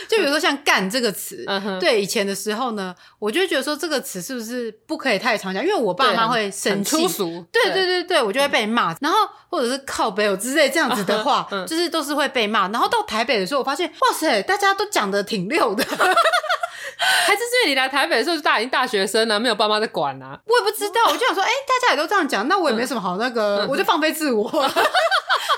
[0.09, 1.45] 就比如说像“干”这个词，
[1.81, 5.63] 对以前的时候呢，我就觉得说这个词是不是不可以太常讲？
[5.65, 7.45] 因为我爸妈会生气，粗俗。
[7.53, 8.95] 对对对对，我就会被骂。
[9.01, 12.69] 然后或者是靠北我之类这样子的话，就是都是会被骂。
[12.69, 15.85] 然后到台北的时候，我发现哇塞，大家都讲的挺溜的。
[16.97, 20.39] 还是因为你来台北的时候，就大已经大学生了，没有爸妈在管啊。
[20.47, 24.49] 我也不知道，我就想说，哎，大家也都这样讲，那我也没什么好那个，我就放飞自我。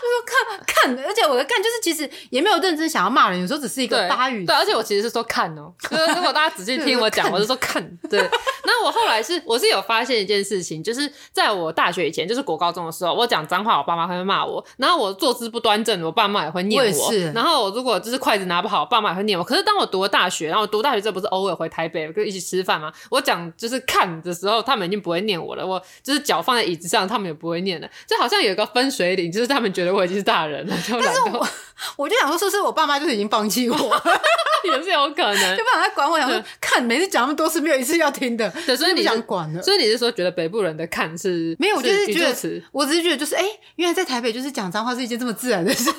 [0.07, 4.44] 就说看看，而且我的看就是其实也没有认真想要骂人，有时候只是一个发语。
[4.46, 7.84] 对，而且我其实是说看哦，就是如果大家仔细听我讲，我是说看。
[8.09, 8.20] 对，
[8.64, 17.12] 那我后来是我是有发现一件事情，就是在我大学以前，就是国高中的时候，我讲脏话，我爸妈会骂我；然后我坐姿不端正，我爸妈也会念我。
[17.34, 19.44] 然后我如果就是筷子拿不好，我爸妈也会念我。
[19.44, 22.92] 可是当我读了大学，然后我读大学这不是偶尔回台北跟一起吃饭吗？
[23.11, 25.66] 我讲就是看的时候，他们已经不会念我了。
[25.66, 27.88] 我就是脚放在椅子上，他们也不会念了。
[28.07, 30.74] 就好像有一个分水岭，就是他们觉得我已经是大人了。
[30.88, 31.49] 但是我
[31.97, 33.76] 我就想说，是不是我爸妈就是已经放弃我？
[34.64, 35.57] 也是有可能。
[35.57, 39.62] 就不想再管我，想说看每次讲那么多次，没有一次要听的，所以你不想管了。
[39.62, 41.76] 所以你是说觉得北部人的看是没有？
[41.76, 43.44] 我就是觉得，我只是觉得就是哎，
[43.76, 45.92] 原来在台北就是讲脏话是一件这么自然的事情。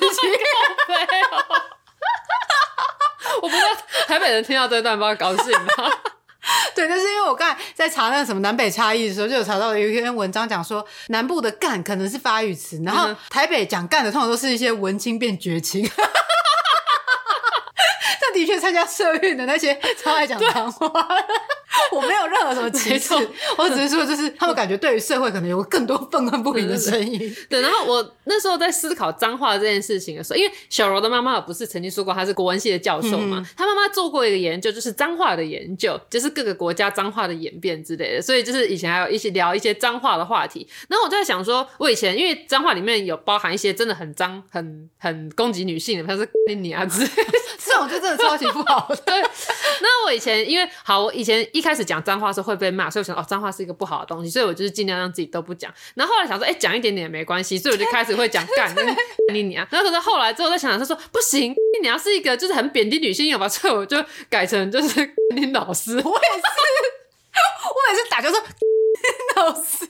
[0.88, 1.28] 没有，
[3.42, 3.68] 我不知道
[4.06, 5.92] 台北人听到这段不知道高兴吗？
[6.74, 15.88] 对，但是因为我刚才在查那个什么南北差异的时候，就有查到有一篇文章讲说，南部的干可能是发语词，然后台北讲干的通常都是一些文青变绝情。
[18.20, 20.88] 但的确参加社运的那些超爱讲脏话。
[21.92, 23.14] 我没有任何什么歧视，
[23.56, 27.18] 我只是说，就是他们感觉对于社会可能有更多愤恨不平的声音。
[27.48, 38.22] 对，然后我那时候在思考脏话这件事情的时候，因为小柔的妈妈不是曾经说过她是国文系的教授嘛，她妈妈做过一个研究，就是脏话的研究，就是各个国家脏话的演变之类的。
[38.22, 40.66] 所以就是以前还有一些聊一些脏话的话题。
[40.88, 48.92] 然后我就在想说，我以前因为脏话里面有包含一些真的很脏、很很攻击女性的，像是 你啊之类的，这种就真的超级不好。
[49.06, 49.20] 对，
[49.80, 55.70] 那我以前因为好，我以前一开开始讲脏话是会被骂，所以我想哦，脏话是一个不好的东西，所以我就是尽量让自己都不讲。
[55.94, 58.74] 然后后来想说，哎、讲一点点也没关系，所以我就开始会讲干
[59.34, 59.68] 你你啊。
[59.70, 65.90] 然后可是后来之后再想想，他说不行，你要是一个就是很贬低女性有吧，所以我就改成就是 你老师。
[65.92, 68.42] 我也是， 我也是打就说。
[69.36, 69.86] 老师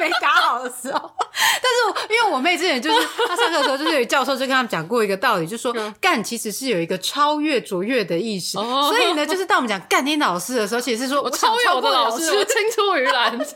[0.00, 13.54] 没打好的时候， 但是因为我妹之前就是她上课的时候，就是有教授就跟他们讲过一个道理，就说干其实是有一一个超越卓越的意识，所以呢，就是当我们讲干你老师的时候，其实是说我超越我的老师，我青出于蓝， 就是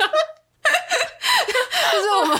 [2.20, 2.38] 我们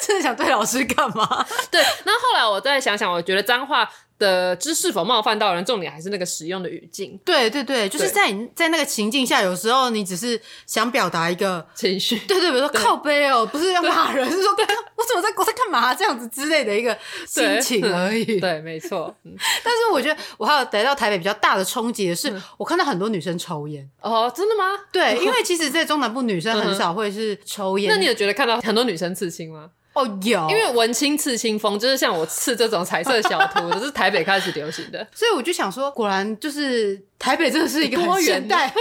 [0.00, 1.46] 真的想对老师干嘛？
[1.70, 1.80] 对。
[2.04, 3.88] 那后来我再想想，我觉得脏话
[4.22, 7.18] 的知是否冒犯到人，重点还是那个使用的语境。
[7.24, 12.16] 对对对，就是在你在那个情境下，有时候你只是想表达一个情绪。
[12.28, 16.96] 对对，比如说靠背哦，不是要骂人，是说我怎么在我在干嘛这样子之类的一个
[17.26, 18.38] 心情 而已。
[18.38, 19.12] 对，没错。
[19.24, 23.88] 但是我觉得我还有来到台北比较大的冲击的是，我看到很多女生抽烟。
[24.00, 24.64] 哦，真的吗？
[24.92, 27.92] 对，因为 其实，在中南部女生很少会是抽烟。
[27.92, 29.70] 那你有觉得看到很多女生刺青吗？
[29.94, 38.72] 哦，有，因为文青刺青风就是像我刺这种彩色小图， 这是台北开始流行的，所以我就想说，果然就是台北真的是一个很现代。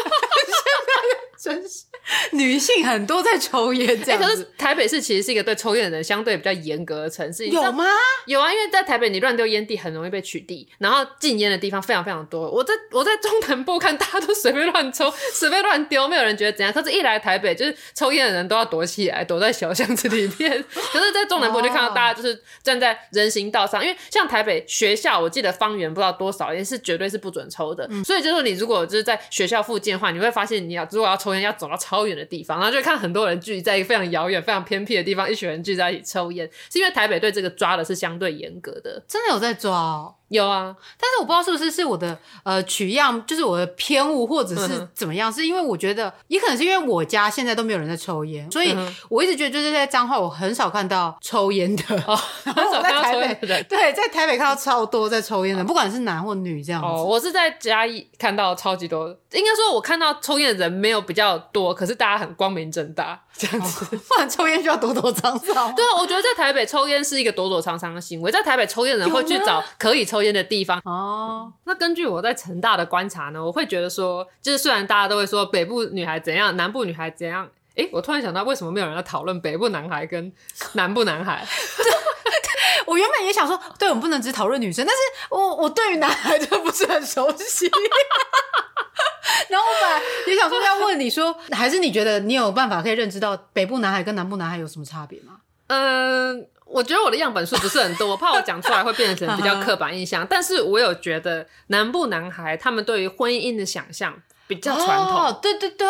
[1.41, 1.85] 真是
[2.33, 7.47] 女性很多在抽烟这样可是台北市其实是一个对抽烟的人相对比较严格的城市。
[7.47, 7.83] 有吗？
[8.27, 12.47] 有啊，因为在台北你乱丢烟蒂很容易被取缔，然后禁烟的地方非常非常多。
[12.51, 16.71] 我在我在中南部看大家都随便乱抽， 随便乱丢，没有人觉得怎样。
[16.71, 20.63] 可是，一来台北就是抽烟的人都要躲起来，躲在小巷子里面。
[20.93, 27.87] 可是，在中南部就看到大家就是站在人行道上，因为像台北学校，我记得方圆不知道多少，也是绝对是不准抽的。
[27.89, 31.30] 嗯、所以，就是你如果就是在学校附近的话，你会发现你要如果要抽。
[31.39, 40.15] 要走到超远的地方，然后就看很多人聚在一个非常遥远、非常偏僻的地方，一群人聚在一起抽烟，是因为台北对这个抓的是相对严格的，真的有在抓。
[40.31, 45.29] 有啊，但是我不知道是不是是我的呃取样，就是我的偏误，或者是怎么样？
[45.29, 48.73] 嗯、是因为我觉得也可能是因为我家现在都没有人在抽烟，所以
[49.09, 51.83] 我一直觉得就是在彰化，我很少看到抽烟的。
[52.07, 52.15] 哦，
[52.45, 53.63] 很少看到抽烟的。
[53.63, 56.87] 对，在台北看到超多在抽烟的，哦、不管是男或女这样子。
[56.87, 63.85] 哦，我是在嘉义看到超级多，应该说我看到抽烟的人没有比较多，可是大家很光明正大这样子。
[63.95, 65.73] 哦、不然抽烟就要躲躲藏藏。
[65.75, 70.79] 对啊，我觉得在台北抽烟是一个躲躲藏藏的行为，在台北抽烟的人会去找可以抽烟的地方。
[70.85, 70.91] 哦。
[70.91, 80.31] 哦，那根据我在成大的观察呢，我会觉得说，就是虽然大家都会说北部女孩怎样，南部女孩怎样，诶，我突然想到，为什么没有人在讨论北部男孩跟
[80.73, 81.45] 南部男孩？
[82.85, 87.69] 我原本也想说，对，我们不能只讨论女生，但是我我对于男孩就不是很熟悉。
[89.49, 95.37] 然后我本来也想说要问你说，还是你觉得你有办法可以认知到北部男孩跟南部男孩有什么差别吗？
[95.67, 96.47] 嗯。
[96.73, 100.25] 我觉得我的样本数不是很多，我怕我讲出来会变成比较刻板印象。
[100.29, 104.17] 但是我有觉得南部男孩他们对于婚姻的想象
[104.51, 105.27] 比较传统。
[105.27, 105.87] 哦，对对对，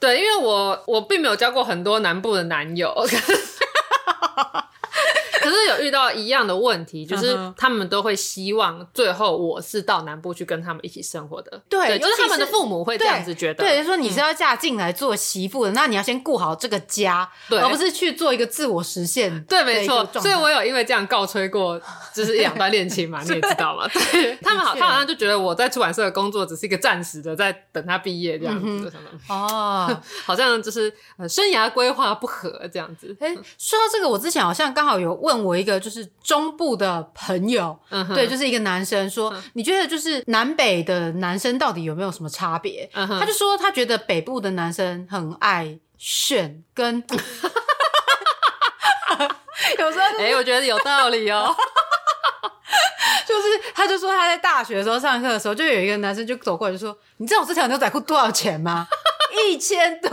[0.00, 2.92] 对，因为我我并没有交过很多南部的男友。
[5.80, 11.60] 遇到一样的问题，就是他们都会希望最后我是到南部去跟他们一起生活的。
[11.68, 13.64] 对，就是他们的父母会这样子觉得。
[13.64, 19.42] 对，就是说你是要嫁进来做媳妇的，那你要先顾好这个家，而不是去做一个自我实现。
[19.44, 20.06] 对，没错。
[20.20, 21.80] 所以我有因为这样告吹过，
[22.14, 23.88] 就是一两段恋情嘛，你也知道嘛。
[24.12, 28.92] 对，他们好，他好像就觉得我在出版社的工作只是一个暂时的，在等他毕业这样子。
[29.28, 33.16] 哦， 好像就是呃生涯规划不合这样子。
[33.18, 35.40] 哎，说到这个，我之前好像刚好有问。
[35.40, 42.88] 我一个就是中部的朋友，嗯、对，就是一个男生说，嗯、你觉得就是南北的男生到底有没有什么差别？
[42.94, 47.04] 嗯、他就说他觉得北部的男生很爱炫，跟
[49.78, 51.54] 有时候哎、我觉得有道理哦。
[53.26, 53.42] 就是
[53.74, 58.88] 他就说他在大学的时候上课的时候，就有一个男生就走过来就说：“你知道我这条牛仔裤多少钱吗？
[59.46, 60.10] 一千多。”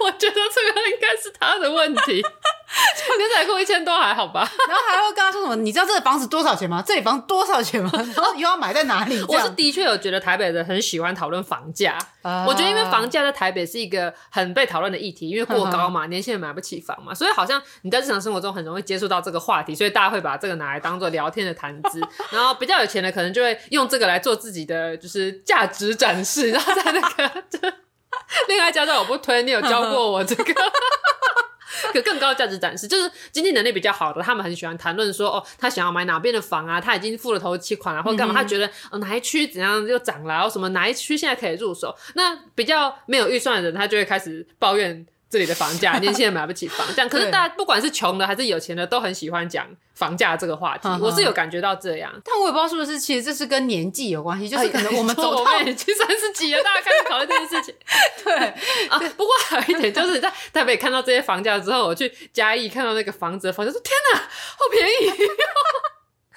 [0.00, 2.24] 我觉得这个应该是他的问题。
[3.18, 4.40] 牛仔裤一千多还好吧？
[4.68, 5.54] 然后还会跟他说什么？
[5.56, 6.82] 你知道这个房子多少钱吗？
[6.86, 7.90] 这里房子多少钱吗？
[7.94, 9.22] 然后以后要买在哪里？
[9.28, 11.98] 我是的确有觉得台北人很喜欢讨论房价。
[12.22, 22.00] Uh, 我觉得因为房价在台北是一个很被讨论的议题，因为过高嘛，年轻人买不起房嘛，所以好像你在日常生活中很容易接触到这个话题，所以大家会把这个拿来当做聊天的谈资。
[22.30, 27.74] 然后比较有钱的可能就会用这个来做自己的就是价值展示，然后在那个
[28.46, 30.54] 恋爱教教我不推，你有教过我这个。
[31.92, 41.94] 可更高的价值展示，就是经济能力比较好的，他们很喜欢谈论说，哦，他想要买哪边的房啊，他已经付了头期款啊，或者干嘛，他觉得哦哪一区怎样又涨了，然后什么哪一区现在可以入手。
[42.14, 45.06] 那比较没有预算的人，他就会开始抱怨。
[45.32, 47.08] 这里的房价， 年轻人买不起房，这样。
[47.08, 50.86] 可是大家不管是穷的还是有钱的，都很喜欢讲房价这个话题。
[51.00, 57.74] 我是有感觉到这样，但我也不知道是不是，其实这是跟年纪有关系，就是可能我们走到已经三十几了，大家开始考虑这件事情。
[58.22, 58.34] 对
[58.90, 65.12] 啊，不过还有一点就是在台北看到这些房价之后，我去嘉义看到那个房子的房价，说天哪，好便宜。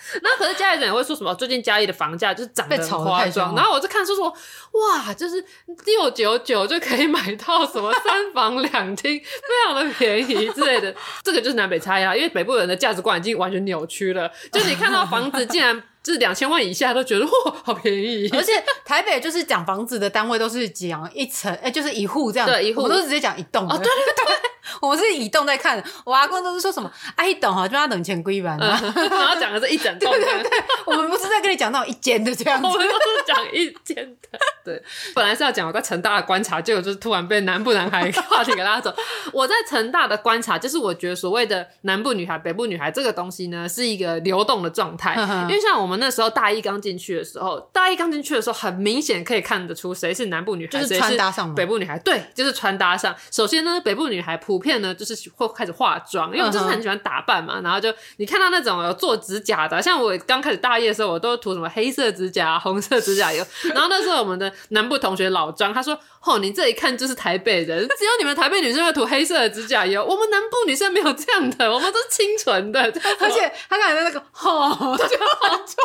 [0.22, 1.34] 那可是家里人也会说什么？
[1.36, 5.44] 最近家里的房价就是涨得很夸张，然后我就看说说，哇，就是
[5.86, 10.94] 六九九就可以买到什么三房两厅，非常的便宜之类的。
[11.24, 15.84] 这个就是南北差异啊，因为北部人的价值观已经完全扭曲了，就你看到房子竟然。
[16.06, 17.32] 就是两千万以下都觉得哇，
[17.64, 23.68] 好便宜，而且台北就是讲房子的单位都是讲一层，哎、欸，就是一户这样，对，一户，我们都是直接讲一栋。
[23.68, 24.36] 哦，对对对，
[24.84, 30.52] 我们是一栋在看，我阿公都是说什么啊一栋哈，就要等钱归完， 然后讲的是一整栋，对对对，
[30.86, 34.38] 我们不是在跟你讲那种一间的这样子，我们都是讲一间的。
[34.64, 34.84] 对，
[35.16, 38.94] 本来是要讲我在成大的观察，结果就是突然被南部男孩 话题给拉走。
[39.32, 45.95] 我在成大的观察，就是我觉得所谓的南部女孩、北部女孩这个东西呢，是一个流动的状态，因为像我们。
[45.98, 51.98] 那时候大一刚进去的时候，大一刚进去的时候，很明显可以看得出谁是南部女孩，谁是北部女孩。
[52.00, 53.16] 对，就是穿搭上。
[53.32, 57.60] 首先呢，北部女孩普遍呢就是会开始化妆，因为我就是很喜欢打扮嘛。
[57.62, 63.46] 然后就你看到那种有做指甲的，像我刚开始大一的时候，我都涂什么黑色指甲、红色指甲油。
[63.74, 72.82] 然后那时候我们的南部同学老张他说：“哦，你这一看就是台北人，只有你们台北女生会涂黑色的指甲油，我们南部女生没有这样的，我们都是清纯的。
[73.20, 75.85] ”而且他刚才那个哦， 就很重。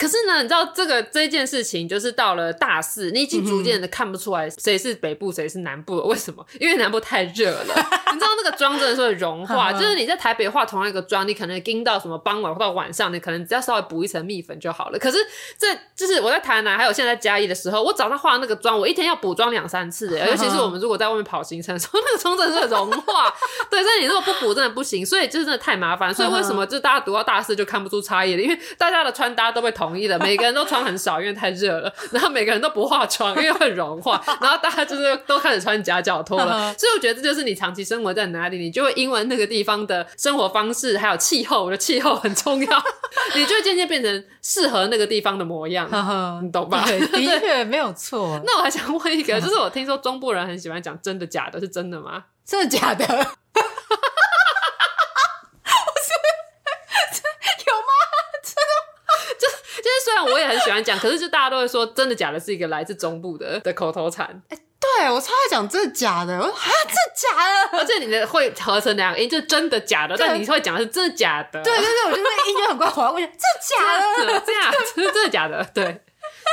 [0.00, 6.04] 可是呢，你知道这个这件事情，就是到了大四，你已经逐渐的看不出来谁是北部，谁是南部了。
[6.04, 6.42] 为什么？
[6.58, 7.74] 因为南部太热了。
[8.10, 14.98] 你知道那个妆真的是会融化，就是你在台北化同样一个妆，你可能盯到什么傍晚或到晚上，你可能只要稍微补一层蜜粉就好了。
[14.98, 15.18] 可是
[15.58, 23.30] 这就是我在台南，还有现在在嘉义的时候，我早上化那个妆，我一天要补妆两三次，尤其是我们如果在外面跑行程的时候，那个妆真的是会融化。
[23.70, 25.04] 对，所以你如果不补，真的不行。
[25.04, 26.14] 所以就是真的太麻烦。
[26.14, 28.40] 所以为什么就大家读到大四就看不出差异了？
[28.40, 29.89] 因为大家的穿搭都被同。
[29.90, 31.92] 统一的，每个人都穿很少，因为太热了。
[32.12, 34.22] 然后每个人都不化妆，因为会融化。
[34.40, 36.72] 然后大家就是都开始穿夹脚拖了。
[36.74, 42.82] 所以我觉得这就是你长期生活在哪里，你就会因为那个地方的生活方式还有气候，我的气候很重要，
[43.34, 45.88] 你就会渐渐变成适合那个地方的模样。
[46.42, 46.84] 你懂吧？
[46.86, 48.40] 对，的确没有错。
[48.44, 52.24] 那我还想问一个，就是我听说中部人很喜欢讲真的假的，是真的吗？
[52.46, 53.26] 真的假的？
[60.32, 64.26] 我也很喜欢讲，可是就大家都会说真的假的，是一个来自中部的的口头禅。
[64.48, 71.62] 哎、欸，对我超爱讲真的假的，我说啊，真的假的，而且你的会合成两个音，就真的假的，但你会讲的是真的假的。
[71.62, 73.36] 对对对，我觉得音乐很怪，我要问真的
[73.68, 76.00] 假的，这样是真的假的，对，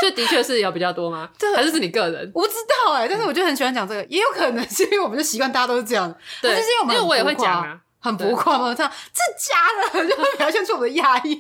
[0.02, 1.30] 这的确是有比较多吗？
[1.40, 2.32] 对，还是是你个人？
[2.34, 2.56] 我不知
[2.86, 6.14] 道哎、欸，但是我就很喜欢讲这个，也有可能是因为我们就习惯，大家都是这样。
[6.42, 11.40] 对，就是因为我们因为我也会讲啊，很浮夸嘛，这样真的假的， 就会表现出我的压抑。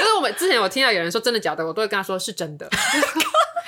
[0.00, 2.68] 因 为我们之前我听到有人说真的假的，我都会跟他说是真的。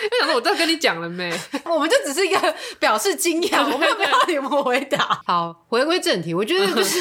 [0.03, 1.33] 因为想说我都跟你讲了没？
[1.65, 5.23] 我们就只是一个表示惊讶，我没有要你们回答。
[5.25, 7.01] 好，回归正题，我觉得就是。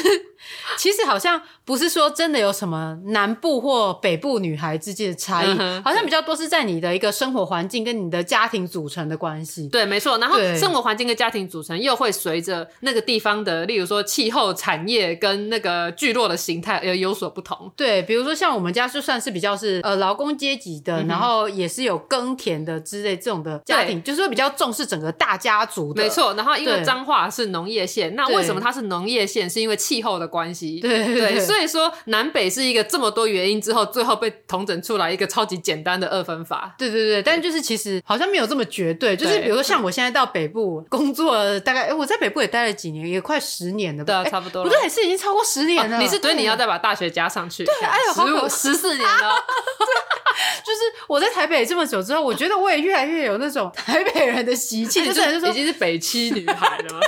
[0.76, 9.68] 其实好像不是说真的有什么南部或北部女孩之间的差异，嗯，好像比较多是在你的一个生活环境跟你的家庭组成的关系。
[9.68, 10.18] 对，没错。
[10.18, 17.70] 然后生活环境跟家庭组成又会随着那个地方的，例如说气候、产业跟那个聚落的形态而有所不同。
[17.76, 26.02] 对，比如说像我们家就算是比较是呃劳工阶级的，嗯，然后也是有耕田的之类这种的家庭，就是会比较重视整个大家族的。
[26.02, 26.34] 没错。
[26.34, 29.48] 然后因为彰化是农业县，那为什么它是农业县？
[29.48, 30.80] 是因为气候的关系。
[30.80, 36.74] 对对，对，所以说南北是一个这么多原因之后，最后被统整出来一个超级简单的二分法。
[36.78, 39.14] 对对对，但就是其实好像没有这么绝对。
[39.14, 44.22] 就是比如说像我现在到北部工作了，大概哎我在北部也待了几年，也快十年了吧。
[44.22, 44.70] 对，差不多了。
[44.70, 45.98] 不对，是已经超过十年了。
[45.98, 47.64] 你是对你要再把大学加上去。
[47.64, 49.34] 对，哎呦，十五十 十四年了。
[50.64, 57.00] 就是我在台北这么久之后，我觉得我也越来越有那种台北人的习气， 就是已经是北七女孩了吗？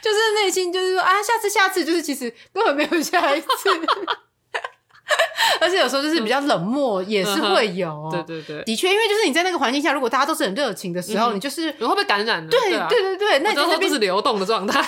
[0.00, 3.46] 就是内心就是说啊，下次下次，就是其实根本没有下一次。
[5.60, 8.08] 而且有时候就是比较冷漠，也是会有。
[8.10, 12.50] 对对对，的确，因为就是你在那个环境下，如果大家都是很热情的时候，你就是你会被感染的。
[12.50, 14.82] 对对对对，那时候不是流动的状态。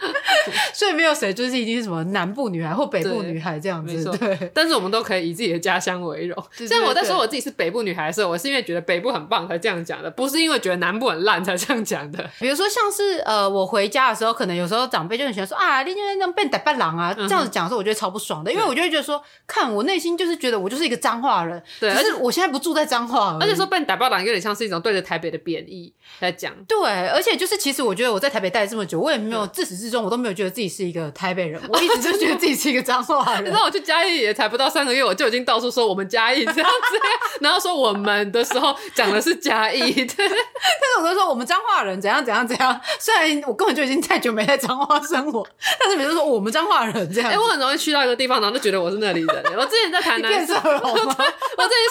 [0.72, 4.50] 所以没有谁就是一定是什么南部女孩或北部女孩这样子，对。
[4.54, 6.44] 但是我们都可以以自己的家乡为荣。
[6.68, 12.28] 像我在说我自己是北部女孩的时候，我是因为觉得北部很棒才这样讲的，不是因为觉得南部很烂才这样讲的。
[12.38, 26.52] 比如说像是呃，我回家的时候，可能有时候长辈就很喜欢说啊，你今天那变大半狼啊，这样子讲的时候，我觉得超不爽的，因为我就会觉得说，看我内心就是觉得我就是一个彰化人，对，而且我现在不住在彰化，而且说变大半狼有点像是一种对着台北的贬义在讲。
[26.68, 31.06] 对，而且就是其实我觉得我在台北待了这么久，我也没有自始至终我都没有觉得自己是一个。
[31.16, 33.44] 台北人，我一直就觉得自己是一个彰化人。
[33.46, 37.00] 你知道我去嘉义也才不到三个月，我就已经到处说我们嘉义这样子，
[37.40, 40.06] 然后说我们的时候讲的是嘉义，对。
[40.16, 42.78] 但是我都说我们彰化人怎样怎样怎样。
[42.98, 45.46] 虽然我根本就已经太久没在彰化生活，
[45.80, 47.30] 但是比如说我们彰化人这样。
[47.30, 49.44] 哎、欸，我很容易去到一个地方，然后就觉得我是那里人。
[49.56, 50.60] 我之前在台南，我之前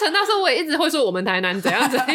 [0.04, 2.08] 成大时候我也一直会说我们台南怎样怎样。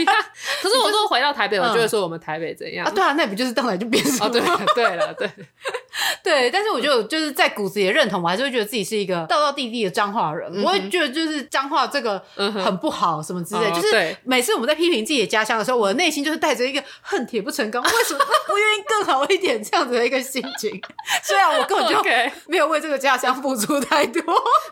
[0.63, 2.93] 可是我说回到台北，我就会说我们台北怎样、嗯、啊？
[2.95, 4.31] 对啊，那不就是当然就变成哦？
[4.31, 4.41] 对
[4.75, 5.29] 对了，对
[6.23, 6.91] 对，但是我就。
[6.91, 10.61] 就就是在骨子里认同，我还是会觉得自己是一个道道地地的彰化人。
[10.65, 13.71] 我会觉得就是彰化这个很不好，什么之类。
[13.71, 18.19] 就是每次我们在批评自己的家乡的时候，我的内心就是带着一个恨铁不成钢，为什么
[18.49, 20.83] 不 愿意更好一点这样子的一个心情。
[21.23, 22.03] 虽然我根本就
[22.51, 24.21] 没有为这个家乡付出太多，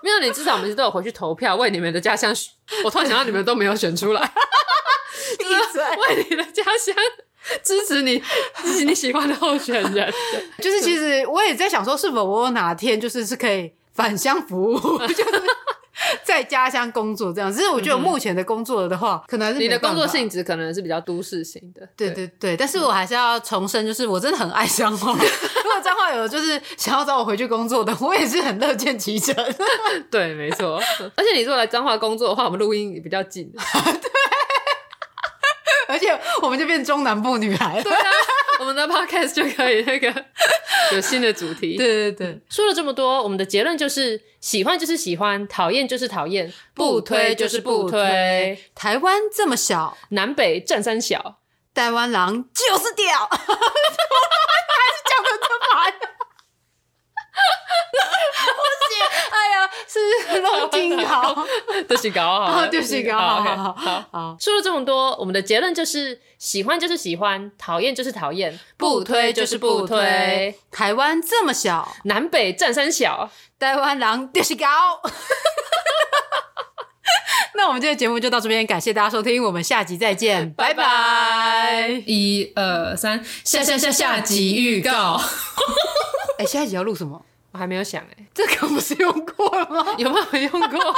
[0.02, 2.34] 没有你至少我们都有回去投票为你们的家乡。
[2.82, 4.32] 我突然想到你们都没有选出来，
[5.38, 5.84] 闭嘴！
[6.08, 6.94] 为你的家乡。
[7.64, 8.18] 支持你，
[8.62, 10.12] 支持你喜欢的候选人。
[10.60, 14.78] 就是其实我也在想说，是否我哪天就是是可以返乡服务，
[15.08, 15.42] 就是
[16.22, 17.52] 在家乡工作这样。
[17.52, 21.88] 只是我觉得目前的工作的话，可能是你的工作性质可能是比较都市型的。
[21.96, 25.12] 对对对，但是我还是要重申，就是我真的很爱彰化。
[25.12, 29.34] 如果彰化有就是想要找我回去工作的，我也是很乐见其成。
[30.10, 30.80] 对，没错。
[31.16, 33.50] 而且你如果来彰化工作的话，我们录音也比较近。
[33.52, 34.10] 对。
[35.88, 38.10] 而且我们就变中南部女孩，对啊，
[38.60, 40.24] 我们的 podcast 就可以那个
[40.92, 41.76] 有新的主题。
[41.76, 48.62] 对对对，说了这么多，我们的结论就是：喜欢就是喜欢，讨厌就是讨厌，不推就是不推。
[48.74, 51.38] 台湾这么小，南北占三小，
[51.72, 53.48] 台湾狼就是屌， 还是
[55.08, 55.64] 讲的这么。
[59.86, 61.46] 是龙金 好，
[61.86, 64.36] 都是搞好，都是搞好，好，好，好。
[64.40, 70.54] 说了这么多，我们的结论就是：喜欢就是喜欢，讨厌就是讨厌，不推就是不推。
[70.70, 74.66] 台湾这么小，南北占三小，台湾狼就是搞。
[77.54, 82.02] 那我们这个节目就到这边，感谢大家收听，我们下集再见，拜拜。
[82.06, 85.20] 一二三，下下下下集预告。
[86.38, 87.24] 哎、欸，下一集要录什么？
[87.52, 89.94] 我还没有想哎、欸，这个不是用过了吗？
[89.98, 90.94] 有没有用过？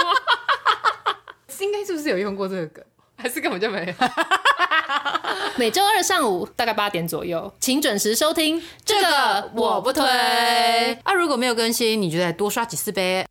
[1.61, 2.85] 应该是不是有用过这个梗？
[3.17, 4.09] 还是根本就没有？
[5.57, 8.63] 每周二上午大概八点左右，请准时收听。
[8.85, 10.03] 这个我不推。
[11.05, 13.27] 啊，如果没有更新，你就再多刷几次呗。